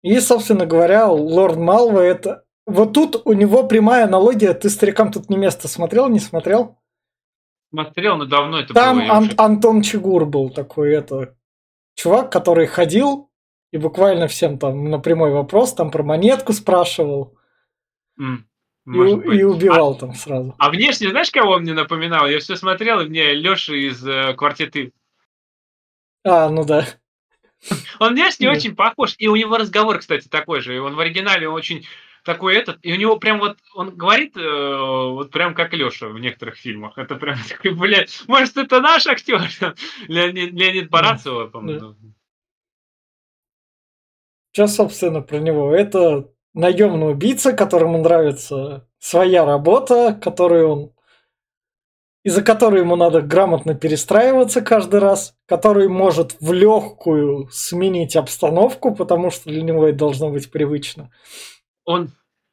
И, 0.04 0.20
собственно 0.20 0.66
говоря, 0.66 1.08
Лорд 1.10 1.58
Малва 1.58 2.00
это... 2.00 2.44
Вот 2.68 2.94
тут 2.94 3.22
у 3.26 3.34
него 3.34 3.68
прямая 3.68 4.06
аналогия. 4.06 4.54
Ты 4.54 4.70
старикам 4.70 5.12
тут 5.12 5.30
не 5.30 5.38
место 5.38 5.68
смотрел, 5.68 6.10
не 6.10 6.20
смотрел? 6.20 6.78
Смотрел, 7.72 8.18
но 8.18 8.26
давно 8.26 8.60
это 8.60 8.74
Там 8.74 8.98
было. 8.98 9.08
Там 9.08 9.18
Ан- 9.18 9.32
Антон 9.38 9.82
Чигур 9.82 10.26
был 10.26 10.50
такой, 10.50 10.94
это... 10.94 11.36
Чувак, 11.96 12.32
который 12.32 12.68
ходил 12.68 13.30
и 13.72 13.78
буквально 13.78 14.28
всем 14.28 14.60
там 14.60 14.90
на 14.90 15.00
прямой 15.00 15.32
вопрос 15.32 15.74
там 15.74 15.92
про 15.92 16.04
монетку 16.04 16.54
спрашивал. 16.54 17.38
Mm. 18.20 18.38
Может 18.86 19.24
и, 19.24 19.28
быть. 19.28 19.40
и 19.40 19.44
убивал 19.44 19.94
а, 19.94 20.00
там 20.00 20.14
сразу. 20.14 20.56
А 20.60 20.70
внешне 20.70 21.10
знаешь, 21.10 21.32
кого 21.32 21.54
он 21.54 21.64
мне 21.64 21.74
напоминал? 21.74 22.28
Я 22.28 22.40
все 22.40 22.56
смотрел, 22.56 23.02
и 23.02 23.10
мне 23.10 23.34
Леша 23.34 23.74
из 23.74 24.06
э, 24.08 24.34
квартеты. 24.36 24.94
А, 26.24 26.50
ну 26.50 26.66
да. 26.66 26.86
Он 28.00 28.14
внешне 28.14 28.50
очень 28.50 28.76
похож. 28.76 29.16
И 29.18 29.28
у 29.28 29.36
него 29.36 29.58
разговор, 29.58 29.98
кстати, 29.98 30.28
такой 30.28 30.62
же. 30.62 30.76
И 30.76 30.80
он 30.80 30.96
в 30.96 31.00
оригинале 31.00 31.50
очень 31.50 31.88
такой 32.26 32.56
этот, 32.56 32.80
и 32.82 32.92
у 32.92 32.98
него 32.98 33.18
прям 33.18 33.40
вот, 33.40 33.58
он 33.74 33.96
говорит, 33.96 34.36
э, 34.36 34.42
вот 34.42 35.32
прям 35.32 35.54
как 35.54 35.74
Леша 35.74 36.08
в 36.10 36.20
некоторых 36.20 36.56
фильмах. 36.56 36.98
Это 36.98 37.16
прям 37.16 37.38
такой, 37.50 37.72
блядь, 37.72 38.24
может, 38.28 38.58
это 38.58 38.82
наш 38.82 39.08
актер? 39.08 39.42
Леонид, 40.08 40.52
Леонид 40.54 40.90
Барацева, 40.90 41.48
по-моему. 41.48 41.80
Да. 41.80 41.96
Сейчас, 44.52 44.76
собственно, 44.76 45.22
про 45.22 45.38
него. 45.38 45.74
Это 45.74 46.32
наемный 46.54 47.12
убийца, 47.12 47.54
которому 47.54 48.00
нравится 48.00 48.88
своя 49.00 49.46
работа, 49.46 50.20
которую 50.22 50.70
он 50.70 50.96
из-за 52.26 52.42
которой 52.42 52.82
ему 52.82 52.96
надо 52.96 53.22
грамотно 53.22 53.76
перестраиваться 53.76 54.62
каждый 54.62 55.00
раз, 55.00 55.36
который 55.46 55.88
может 55.88 56.36
в 56.42 56.52
легкую 56.54 57.50
сменить 57.52 58.16
обстановку, 58.16 58.96
потому 58.96 59.30
что 59.30 59.52
для 59.52 59.62
него 59.62 59.88
это 59.88 60.00
должно 60.00 60.32
быть 60.32 60.50
привычно. 60.50 61.12
Он 61.86 62.10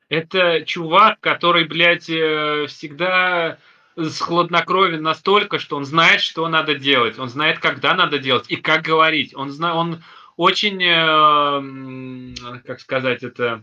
это 0.09 0.63
чувак, 0.65 1.19
который, 1.21 1.65
блядь, 1.65 2.09
э, 2.09 2.67
всегда 2.69 3.59
с 3.97 4.21
хладнокровен 4.21 5.03
настолько, 5.03 5.59
что 5.59 5.77
он 5.77 5.85
знает, 5.85 6.21
что 6.21 6.47
надо 6.49 6.75
делать, 6.75 7.19
он 7.19 7.29
знает, 7.29 7.59
когда 7.59 7.95
надо 7.95 8.19
делать 8.19 8.47
и 8.49 8.57
как 8.57 8.83
говорить. 8.83 9.35
Он, 9.35 9.51
зна... 9.51 9.75
он 9.75 10.03
очень, 10.37 10.83
э, 10.83 12.61
как 12.65 12.81
сказать 12.81 13.23
это, 13.23 13.63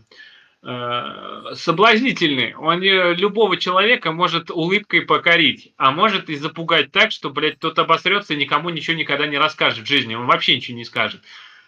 Э, 0.62 1.54
соблазнительный. 1.54 2.54
Он 2.54 2.82
любого 2.82 3.56
человека 3.56 4.12
может 4.12 4.50
улыбкой 4.50 5.00
покорить, 5.02 5.72
а 5.78 5.90
может 5.90 6.28
и 6.28 6.34
запугать 6.34 6.92
так, 6.92 7.12
что, 7.12 7.30
блядь, 7.30 7.58
тот 7.58 7.78
обосрется 7.78 8.34
и 8.34 8.36
никому 8.36 8.68
ничего 8.68 8.94
никогда 8.96 9.26
не 9.26 9.38
расскажет 9.38 9.86
в 9.86 9.88
жизни. 9.88 10.14
Он 10.14 10.26
вообще 10.26 10.56
ничего 10.56 10.76
не 10.76 10.84
скажет. 10.84 11.22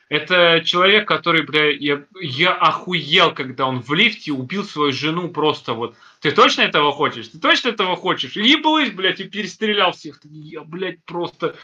Это 0.09 0.63
человек, 0.65 1.09
который, 1.09 1.43
бля, 1.43 1.71
я, 1.71 2.05
я 2.21 2.55
охуел, 2.55 3.33
когда 3.33 3.67
он 3.67 3.81
в 3.81 3.93
лифте 3.95 4.33
убил 4.33 4.65
свою 4.65 4.93
жену 4.93 5.29
просто 5.29 5.73
вот. 5.73 5.97
Ты 6.21 6.33
точно 6.33 6.63
этого 6.63 6.93
хочешь? 6.93 7.29
Ты 7.29 7.39
точно 7.39 7.71
этого 7.71 7.97
хочешь? 7.97 8.37
Ебалась, 8.37 8.91
блядь, 8.91 9.21
и 9.21 9.25
перестрелял 9.25 9.93
всех. 9.93 10.21
Я, 10.25 10.63
блядь, 10.65 11.03
просто... 11.05 11.57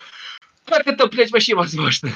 Как 0.64 0.86
это, 0.86 1.06
блядь, 1.06 1.30
вообще 1.30 1.54
возможно? 1.54 2.10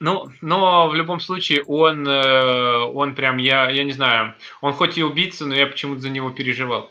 Ну, 0.00 0.30
но 0.42 0.88
в 0.88 0.94
любом 0.94 1.18
случае 1.18 1.62
он, 1.62 2.06
э, 2.06 2.78
он 2.78 3.14
прям, 3.14 3.38
я, 3.38 3.70
я 3.70 3.84
не 3.84 3.92
знаю, 3.92 4.34
он 4.60 4.74
хоть 4.74 4.98
и 4.98 5.02
убийца, 5.02 5.46
но 5.46 5.54
я 5.54 5.66
почему-то 5.66 6.02
за 6.02 6.10
него 6.10 6.30
переживал. 6.30 6.90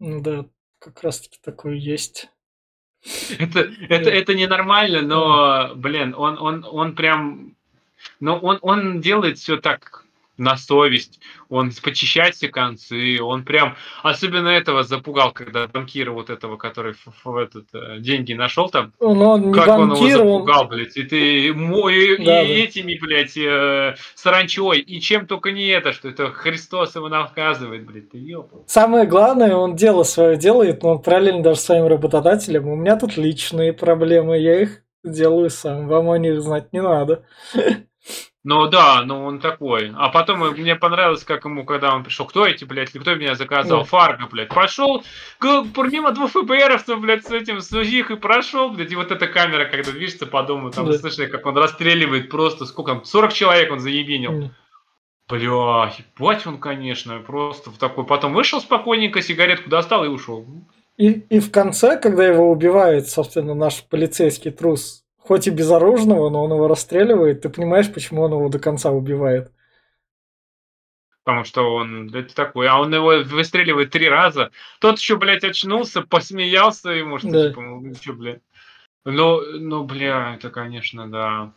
Ну 0.00 0.20
да, 0.20 0.46
как 0.80 1.02
раз 1.04 1.20
таки 1.20 1.38
такое 1.40 1.74
есть. 1.74 2.28
Это, 3.38 3.70
это, 3.88 4.10
это 4.10 4.34
ненормально, 4.34 5.02
но, 5.02 5.74
блин, 5.74 6.14
он, 6.16 6.38
он, 6.38 6.66
он 6.70 6.94
прям, 6.94 7.54
но 8.20 8.38
он, 8.38 8.58
он 8.62 9.00
делает 9.00 9.38
все 9.38 9.56
так 9.56 10.04
на 10.40 10.56
совесть, 10.56 11.20
он 11.48 11.70
почищает 11.82 12.34
все 12.34 12.48
концы, 12.48 13.18
он 13.20 13.44
прям, 13.44 13.76
особенно 14.02 14.48
этого 14.48 14.82
запугал, 14.82 15.32
когда 15.32 15.68
банкира 15.68 16.10
вот 16.12 16.30
этого, 16.30 16.56
который 16.56 16.94
в, 17.24 17.36
этот, 17.36 17.66
э, 17.74 17.98
деньги 18.00 18.32
нашел 18.32 18.70
там, 18.70 18.92
он, 18.98 19.20
он 19.20 19.52
как 19.52 19.66
банкир, 19.66 20.22
он 20.22 20.26
его 20.26 20.38
запугал, 20.38 20.62
он... 20.62 20.68
блядь, 20.68 20.96
и 20.96 21.02
ты, 21.02 21.52
мой, 21.52 22.16
да, 22.24 22.42
и 22.42 22.46
да. 22.48 22.52
этими, 22.64 22.98
блядь, 22.98 23.36
э, 23.36 23.96
саранчой, 24.14 24.80
и 24.80 25.00
чем 25.00 25.26
только 25.26 25.52
не 25.52 25.66
это, 25.68 25.92
что 25.92 26.08
это 26.08 26.30
Христос 26.32 26.96
его 26.96 27.08
наказывает, 27.08 27.84
блядь, 27.84 28.10
ты 28.10 28.18
ёпал. 28.18 28.64
Самое 28.66 29.06
главное, 29.06 29.54
он 29.54 29.76
дело 29.76 30.04
свое 30.04 30.38
делает, 30.38 30.82
но 30.82 30.92
он 30.92 31.02
параллельно 31.02 31.42
даже 31.42 31.60
своим 31.60 31.86
работодателем, 31.86 32.66
у 32.66 32.76
меня 32.76 32.96
тут 32.96 33.18
личные 33.18 33.74
проблемы, 33.74 34.38
я 34.38 34.62
их 34.62 34.82
делаю 35.04 35.50
сам, 35.50 35.86
вам 35.86 36.10
о 36.10 36.18
них 36.18 36.40
знать 36.40 36.72
не 36.72 36.82
надо. 36.82 37.24
Ну 38.42 38.68
да, 38.68 39.02
ну 39.04 39.24
он 39.24 39.38
такой. 39.38 39.92
А 39.94 40.08
потом 40.08 40.40
мне 40.52 40.74
понравилось, 40.74 41.24
как 41.24 41.44
ему, 41.44 41.64
когда 41.64 41.94
он 41.94 42.04
пришел, 42.04 42.24
кто 42.24 42.46
эти, 42.46 42.64
блядь, 42.64 42.90
кто 42.90 43.14
меня 43.14 43.34
заказал? 43.34 43.84
Фарго, 43.84 44.28
блядь. 44.28 44.48
Пошел, 44.48 45.04
мимо 45.42 46.12
двух 46.12 46.30
ФБРовцев, 46.30 47.00
блядь, 47.00 47.26
с 47.26 47.30
этим, 47.30 47.60
с 47.60 47.70
и 47.72 48.02
прошел, 48.16 48.70
блядь. 48.70 48.92
И 48.92 48.96
вот 48.96 49.12
эта 49.12 49.26
камера, 49.26 49.66
когда 49.66 49.92
движется 49.92 50.26
по 50.26 50.42
дому, 50.42 50.70
там, 50.70 50.86
да. 50.86 50.94
слышно, 50.94 51.26
как 51.26 51.44
он 51.44 51.56
расстреливает 51.58 52.30
просто, 52.30 52.64
сколько 52.64 52.92
там, 52.92 53.04
40 53.04 53.32
человек 53.34 53.72
он 53.72 53.80
заебинил. 53.80 54.32
Mm. 54.32 54.50
Бля, 55.28 55.92
ебать 55.98 56.46
он, 56.46 56.58
конечно, 56.58 57.18
просто 57.20 57.70
в 57.70 57.76
такой. 57.76 58.06
Потом 58.06 58.32
вышел 58.32 58.60
спокойненько, 58.60 59.20
сигаретку 59.20 59.68
достал 59.68 60.04
и 60.04 60.08
ушел. 60.08 60.46
И, 60.96 61.10
и 61.12 61.40
в 61.40 61.52
конце, 61.52 61.98
когда 61.98 62.26
его 62.26 62.50
убивает, 62.50 63.08
собственно, 63.08 63.54
наш 63.54 63.84
полицейский 63.84 64.50
трус, 64.50 65.04
хоть 65.30 65.46
и 65.46 65.50
безоружного, 65.50 66.28
но 66.28 66.42
он 66.42 66.52
его 66.52 66.66
расстреливает, 66.66 67.42
ты 67.42 67.50
понимаешь, 67.50 67.92
почему 67.92 68.22
он 68.22 68.32
его 68.32 68.48
до 68.48 68.58
конца 68.58 68.90
убивает. 68.90 69.52
Потому 71.22 71.44
что 71.44 71.72
он 71.72 72.12
это 72.12 72.34
такой, 72.34 72.66
а 72.66 72.80
он 72.80 72.92
его 72.92 73.22
выстреливает 73.22 73.92
три 73.92 74.08
раза. 74.08 74.50
Тот 74.80 74.98
еще, 74.98 75.16
блядь, 75.16 75.44
очнулся, 75.44 76.02
посмеялся 76.02 76.90
ему, 76.90 77.20
что 77.20 77.30
да. 77.30 77.48
типа, 77.48 77.60
ну 77.60 77.94
что, 77.94 78.12
блядь. 78.14 78.42
Ну, 79.04 79.40
ну, 79.60 79.84
бля, 79.84 80.34
это, 80.34 80.50
конечно, 80.50 81.08
да. 81.08 81.52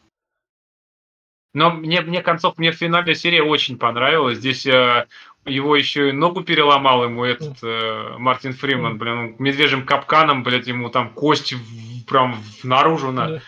Но 1.55 1.71
мне, 1.71 2.01
мне 2.01 2.21
концов, 2.21 2.59
мне 2.59 2.73
финальная 2.73 3.15
серия 3.15 3.41
очень 3.41 3.79
понравилась. 3.79 4.37
Здесь 4.37 4.67
э, 4.67 5.07
его 5.45 5.75
еще 5.75 6.09
и 6.09 6.11
ногу 6.11 6.43
переломал 6.43 7.05
ему 7.05 7.23
этот 7.23 7.57
э, 7.63 8.17
Мартин 8.19 8.53
Фриман, 8.53 8.99
блин, 8.99 9.35
медвежьим 9.39 9.83
капканом, 9.83 10.43
блядь, 10.43 10.67
ему 10.67 10.91
там 10.91 11.09
кость 11.09 11.53
в, 11.53 12.05
прям 12.05 12.37
наружу 12.61 13.11
на. 13.11 13.41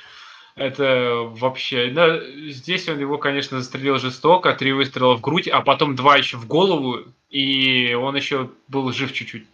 Это 0.56 1.30
вообще... 1.36 1.89
Да, 1.91 2.20
здесь 2.50 2.88
он 2.88 3.00
его, 3.00 3.18
конечно, 3.18 3.60
застрелил 3.60 3.98
жестоко, 3.98 4.54
три 4.54 4.72
выстрела 4.72 5.18
в 5.18 5.22
грудь, 5.22 5.50
а 5.50 5.62
потом 5.62 5.96
два 5.96 6.15
еще 6.15 6.38
в 6.38 6.48
голову, 6.48 7.04
и 7.30 7.94
он 7.94 8.15
еще 8.15 8.50
был 8.70 8.91
жив 8.94 9.12
чуть-чуть. 9.12 9.46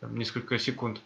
Там, 0.00 0.16
несколько 0.18 0.58
секунд. 0.58 1.00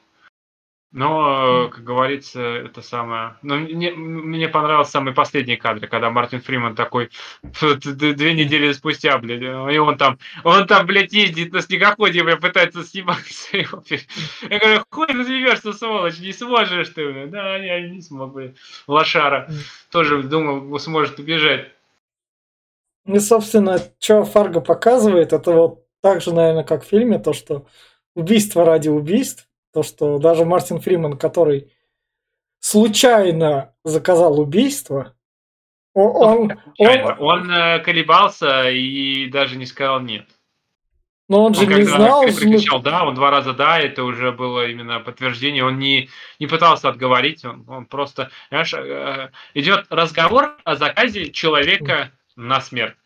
Но, 0.92 1.68
как 1.68 1.84
говорится, 1.84 2.40
это 2.40 2.82
самое... 2.82 3.36
Ну, 3.42 3.58
мне, 3.58 3.92
мне 3.92 4.48
понравился 4.48 4.90
самый 4.90 5.14
последний 5.14 5.56
кадр, 5.56 5.86
когда 5.86 6.10
Мартин 6.10 6.40
Фриман 6.40 6.74
такой 6.74 7.10
две 7.42 8.34
недели 8.34 8.72
спустя, 8.72 9.16
блядь, 9.18 9.40
и 9.42 9.78
он 9.78 9.96
там, 9.96 10.18
он 10.42 10.66
там, 10.66 10.86
блядь, 10.86 11.12
ездит 11.12 11.52
на 11.52 11.62
снегоходе, 11.62 12.24
блядь, 12.24 12.40
пытается 12.40 12.82
сниматься. 12.82 13.56
Я 13.56 14.58
говорю, 14.58 14.82
хуй 14.90 15.06
развивешься, 15.06 15.72
сволочь, 15.72 16.18
не 16.18 16.32
сможешь 16.32 16.88
ты, 16.88 17.12
блядь. 17.12 17.30
Да, 17.30 17.56
я 17.56 17.88
не 17.88 18.02
смог, 18.02 18.32
блядь. 18.32 18.56
Лошара. 18.88 19.48
Тоже 19.92 20.24
думал, 20.24 20.76
сможет 20.80 21.20
убежать. 21.20 21.68
Ну, 23.04 23.20
собственно, 23.20 23.78
что 24.00 24.24
Фарго 24.24 24.60
показывает, 24.60 25.32
это 25.32 25.52
вот 25.52 25.84
так 26.00 26.20
же, 26.20 26.34
наверное, 26.34 26.64
как 26.64 26.84
в 26.84 26.88
фильме, 26.88 27.18
то, 27.18 27.32
что 27.32 27.66
убийство 28.14 28.64
ради 28.64 28.88
убийств, 28.88 29.46
то, 29.72 29.82
что 29.82 30.18
даже 30.18 30.44
Мартин 30.44 30.80
Фриман, 30.80 31.16
который 31.16 31.72
случайно 32.60 33.74
заказал 33.84 34.40
убийство, 34.40 35.14
он, 35.92 36.52
он, 36.78 37.16
он 37.18 37.50
э, 37.50 37.80
колебался 37.80 38.70
и 38.70 39.26
даже 39.26 39.56
не 39.56 39.66
сказал 39.66 40.00
нет. 40.00 40.26
Но 41.28 41.44
он 41.44 41.54
же 41.54 41.64
он 41.64 41.74
не 41.74 41.82
знал. 41.82 42.22
Прикричал 42.22 42.80
да, 42.80 43.04
он 43.04 43.14
два 43.14 43.30
раза 43.30 43.52
да, 43.52 43.78
это 43.78 44.02
уже 44.04 44.32
было 44.32 44.66
именно 44.66 44.98
подтверждение. 45.00 45.64
Он 45.64 45.78
не, 45.78 46.08
не 46.38 46.46
пытался 46.46 46.88
отговорить, 46.88 47.44
он, 47.44 47.64
он 47.68 47.86
просто, 47.86 48.30
знаешь, 48.50 48.74
э, 48.74 49.30
идет 49.54 49.86
разговор 49.90 50.56
о 50.64 50.76
заказе 50.76 51.30
человека 51.30 52.12
на 52.34 52.60
смерть. 52.60 52.96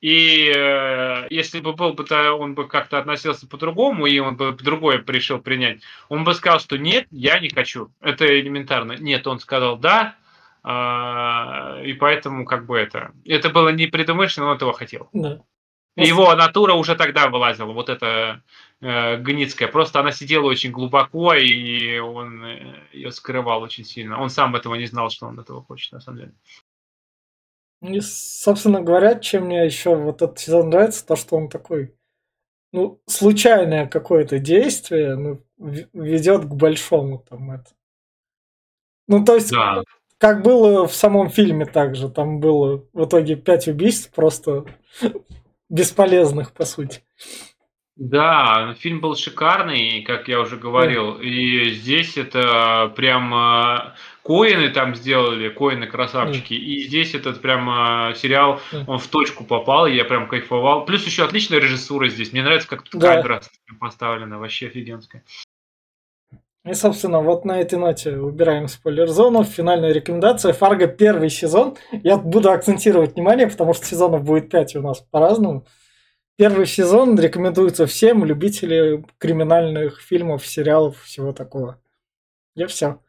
И 0.00 0.52
э, 0.54 1.26
если 1.30 1.60
бы 1.60 1.72
был 1.72 1.92
бы, 1.92 2.04
то 2.04 2.34
он 2.34 2.54
бы 2.54 2.68
как-то 2.68 2.98
относился 2.98 3.48
по-другому, 3.48 4.06
и 4.06 4.18
он 4.20 4.36
бы 4.36 4.52
другое 4.52 5.02
решил 5.06 5.40
принять, 5.40 5.80
он 6.08 6.22
бы 6.22 6.34
сказал, 6.34 6.60
что 6.60 6.78
нет, 6.78 7.06
я 7.10 7.40
не 7.40 7.48
хочу. 7.48 7.90
Это 8.00 8.24
элементарно. 8.40 8.92
Нет, 8.92 9.26
он 9.26 9.40
сказал 9.40 9.76
да, 9.76 10.14
э, 10.62 11.84
и 11.84 11.94
поэтому 11.94 12.44
как 12.44 12.66
бы 12.66 12.78
это... 12.78 13.12
Это 13.24 13.50
было 13.50 13.70
не 13.70 13.88
предумышленно, 13.88 14.50
он 14.50 14.56
этого 14.56 14.72
хотел. 14.72 15.08
Да. 15.12 15.42
Его 15.96 16.32
натура 16.36 16.74
уже 16.74 16.94
тогда 16.94 17.28
вылазила, 17.28 17.72
вот 17.72 17.88
эта 17.88 18.42
э, 18.80 19.16
гницкая. 19.16 19.66
Просто 19.66 19.98
она 19.98 20.12
сидела 20.12 20.44
очень 20.44 20.70
глубоко, 20.70 21.34
и 21.34 21.98
он 21.98 22.44
э, 22.44 22.82
ее 22.92 23.10
скрывал 23.10 23.62
очень 23.62 23.84
сильно. 23.84 24.20
Он 24.20 24.30
сам 24.30 24.54
этого 24.54 24.76
не 24.76 24.86
знал, 24.86 25.10
что 25.10 25.26
он 25.26 25.40
этого 25.40 25.64
хочет, 25.64 25.90
на 25.90 26.00
самом 26.00 26.18
деле. 26.18 26.32
И, 27.80 28.00
собственно 28.00 28.80
говоря, 28.82 29.14
чем 29.14 29.44
мне 29.44 29.64
еще 29.64 29.94
вот 29.94 30.22
этот 30.22 30.38
сезон 30.38 30.70
нравится, 30.70 31.06
то, 31.06 31.14
что 31.14 31.36
он 31.36 31.48
такой, 31.48 31.94
ну, 32.72 33.00
случайное 33.06 33.86
какое-то 33.86 34.38
действие 34.38 35.14
ну, 35.14 35.42
ведет 35.58 36.44
к 36.44 36.54
большому 36.54 37.18
там 37.28 37.52
это. 37.52 37.70
Ну, 39.06 39.24
то 39.24 39.36
есть, 39.36 39.52
да. 39.52 39.82
как 40.18 40.42
было 40.42 40.86
в 40.86 40.94
самом 40.94 41.30
фильме 41.30 41.66
также, 41.66 42.10
там 42.10 42.40
было 42.40 42.84
в 42.92 43.04
итоге 43.04 43.36
пять 43.36 43.68
убийств 43.68 44.12
просто 44.12 44.64
бесполезных, 45.68 46.52
по 46.52 46.64
сути. 46.64 47.02
Да, 47.98 48.76
фильм 48.78 49.00
был 49.00 49.16
шикарный, 49.16 50.02
как 50.02 50.28
я 50.28 50.38
уже 50.40 50.56
говорил, 50.56 51.16
да. 51.16 51.24
и 51.24 51.70
здесь 51.70 52.16
это 52.16 52.92
прям 52.94 53.34
э, 53.34 53.92
Коины 54.22 54.70
там 54.70 54.94
сделали, 54.94 55.48
Коины 55.48 55.88
красавчики, 55.88 56.52
mm. 56.52 56.56
и 56.56 56.84
здесь 56.84 57.14
этот 57.16 57.40
прям 57.40 57.68
э, 57.68 58.14
сериал, 58.14 58.60
mm. 58.70 58.84
он 58.86 58.98
в 58.98 59.06
точку 59.08 59.42
попал, 59.42 59.88
и 59.88 59.96
я 59.96 60.04
прям 60.04 60.28
кайфовал. 60.28 60.84
Плюс 60.84 61.04
еще 61.06 61.24
отличная 61.24 61.58
режиссура 61.58 62.06
здесь, 62.06 62.32
мне 62.32 62.44
нравится, 62.44 62.68
как 62.68 62.82
тут 62.82 63.00
да. 63.00 63.16
камера 63.16 63.42
поставлена, 63.80 64.38
вообще 64.38 64.68
офигенская. 64.68 65.24
И, 66.64 66.74
собственно, 66.74 67.20
вот 67.20 67.44
на 67.44 67.60
этой 67.60 67.80
ноте 67.80 68.16
убираем 68.16 68.68
спойлер-зону. 68.68 69.42
Финальная 69.42 69.92
рекомендация. 69.92 70.52
Фарго 70.52 70.86
первый 70.86 71.30
сезон. 71.30 71.76
Я 71.90 72.16
буду 72.18 72.50
акцентировать 72.50 73.14
внимание, 73.14 73.48
потому 73.48 73.72
что 73.74 73.86
сезонов 73.86 74.22
будет 74.22 74.50
5 74.50 74.76
у 74.76 74.82
нас 74.82 75.00
по-разному. 75.10 75.64
Первый 76.38 76.66
сезон 76.66 77.18
рекомендуется 77.18 77.88
всем 77.88 78.24
любителям 78.24 79.06
криминальных 79.18 80.00
фильмов, 80.00 80.46
сериалов, 80.46 81.02
всего 81.02 81.32
такого. 81.32 81.80
Я 82.54 82.68
все. 82.68 83.00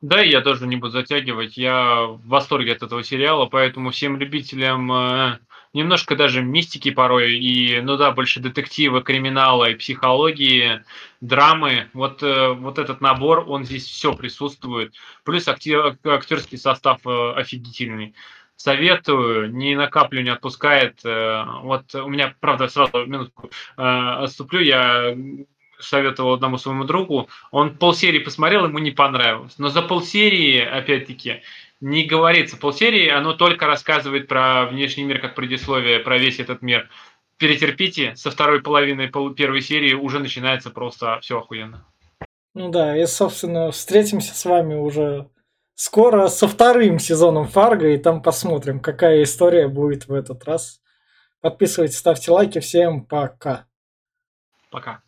Да, 0.00 0.20
я 0.20 0.40
тоже 0.40 0.66
не 0.66 0.74
буду 0.74 0.90
затягивать. 0.90 1.56
Я 1.56 2.02
в 2.02 2.26
восторге 2.26 2.72
от 2.72 2.82
этого 2.82 3.04
сериала, 3.04 3.46
поэтому 3.46 3.92
всем 3.92 4.16
любителям 4.16 4.90
э, 4.90 5.38
немножко 5.72 6.16
даже 6.16 6.42
мистики 6.42 6.90
порой 6.90 7.38
и, 7.38 7.80
ну 7.80 7.96
да, 7.96 8.10
больше 8.10 8.40
детектива, 8.40 9.02
криминала 9.02 9.70
и 9.70 9.76
психологии, 9.76 10.82
драмы. 11.20 11.90
Вот, 11.92 12.24
э, 12.24 12.54
вот 12.54 12.80
этот 12.80 13.00
набор, 13.00 13.44
он 13.46 13.64
здесь 13.64 13.86
все 13.86 14.14
присутствует. 14.14 14.96
Плюс 15.22 15.46
актер, 15.46 15.96
актерский 16.02 16.58
состав 16.58 17.06
э, 17.06 17.32
офигительный. 17.36 18.16
Советую, 18.56 19.52
ни 19.52 19.74
на 19.74 19.88
каплю 19.88 20.22
не 20.22 20.30
отпускает. 20.30 21.00
Э, 21.04 21.44
вот 21.62 21.94
у 21.94 22.08
меня, 22.08 22.34
правда, 22.40 22.68
сразу 22.68 23.06
минутку 23.06 23.50
э, 23.76 23.82
отступлю, 23.82 24.60
я 24.60 25.16
советовал 25.82 26.34
одному 26.34 26.58
своему 26.58 26.84
другу, 26.84 27.28
он 27.50 27.76
полсерии 27.76 28.20
посмотрел, 28.20 28.64
ему 28.64 28.78
не 28.78 28.92
понравилось. 28.92 29.54
Но 29.58 29.68
за 29.68 29.82
полсерии, 29.82 30.60
опять-таки, 30.60 31.42
не 31.80 32.04
говорится. 32.04 32.56
Полсерии, 32.56 33.08
оно 33.08 33.34
только 33.34 33.66
рассказывает 33.66 34.28
про 34.28 34.66
внешний 34.66 35.04
мир, 35.04 35.20
как 35.20 35.34
предисловие, 35.34 35.98
про 35.98 36.18
весь 36.18 36.38
этот 36.38 36.62
мир. 36.62 36.88
Перетерпите, 37.36 38.14
со 38.14 38.30
второй 38.30 38.62
половины 38.62 39.10
первой 39.36 39.60
серии 39.60 39.94
уже 39.94 40.20
начинается 40.20 40.70
просто 40.70 41.18
все 41.20 41.38
охуенно. 41.38 41.84
Ну 42.54 42.70
да, 42.70 42.96
и, 42.96 43.04
собственно, 43.06 43.70
встретимся 43.72 44.34
с 44.34 44.44
вами 44.44 44.74
уже 44.74 45.26
скоро 45.74 46.28
со 46.28 46.48
вторым 46.48 46.98
сезоном 46.98 47.48
Фарго, 47.48 47.88
и 47.88 47.98
там 47.98 48.22
посмотрим, 48.22 48.80
какая 48.80 49.22
история 49.22 49.68
будет 49.68 50.06
в 50.06 50.12
этот 50.12 50.44
раз. 50.44 50.80
Подписывайтесь, 51.40 51.98
ставьте 51.98 52.30
лайки. 52.30 52.60
Всем 52.60 53.04
пока. 53.04 53.66
Пока. 54.70 55.02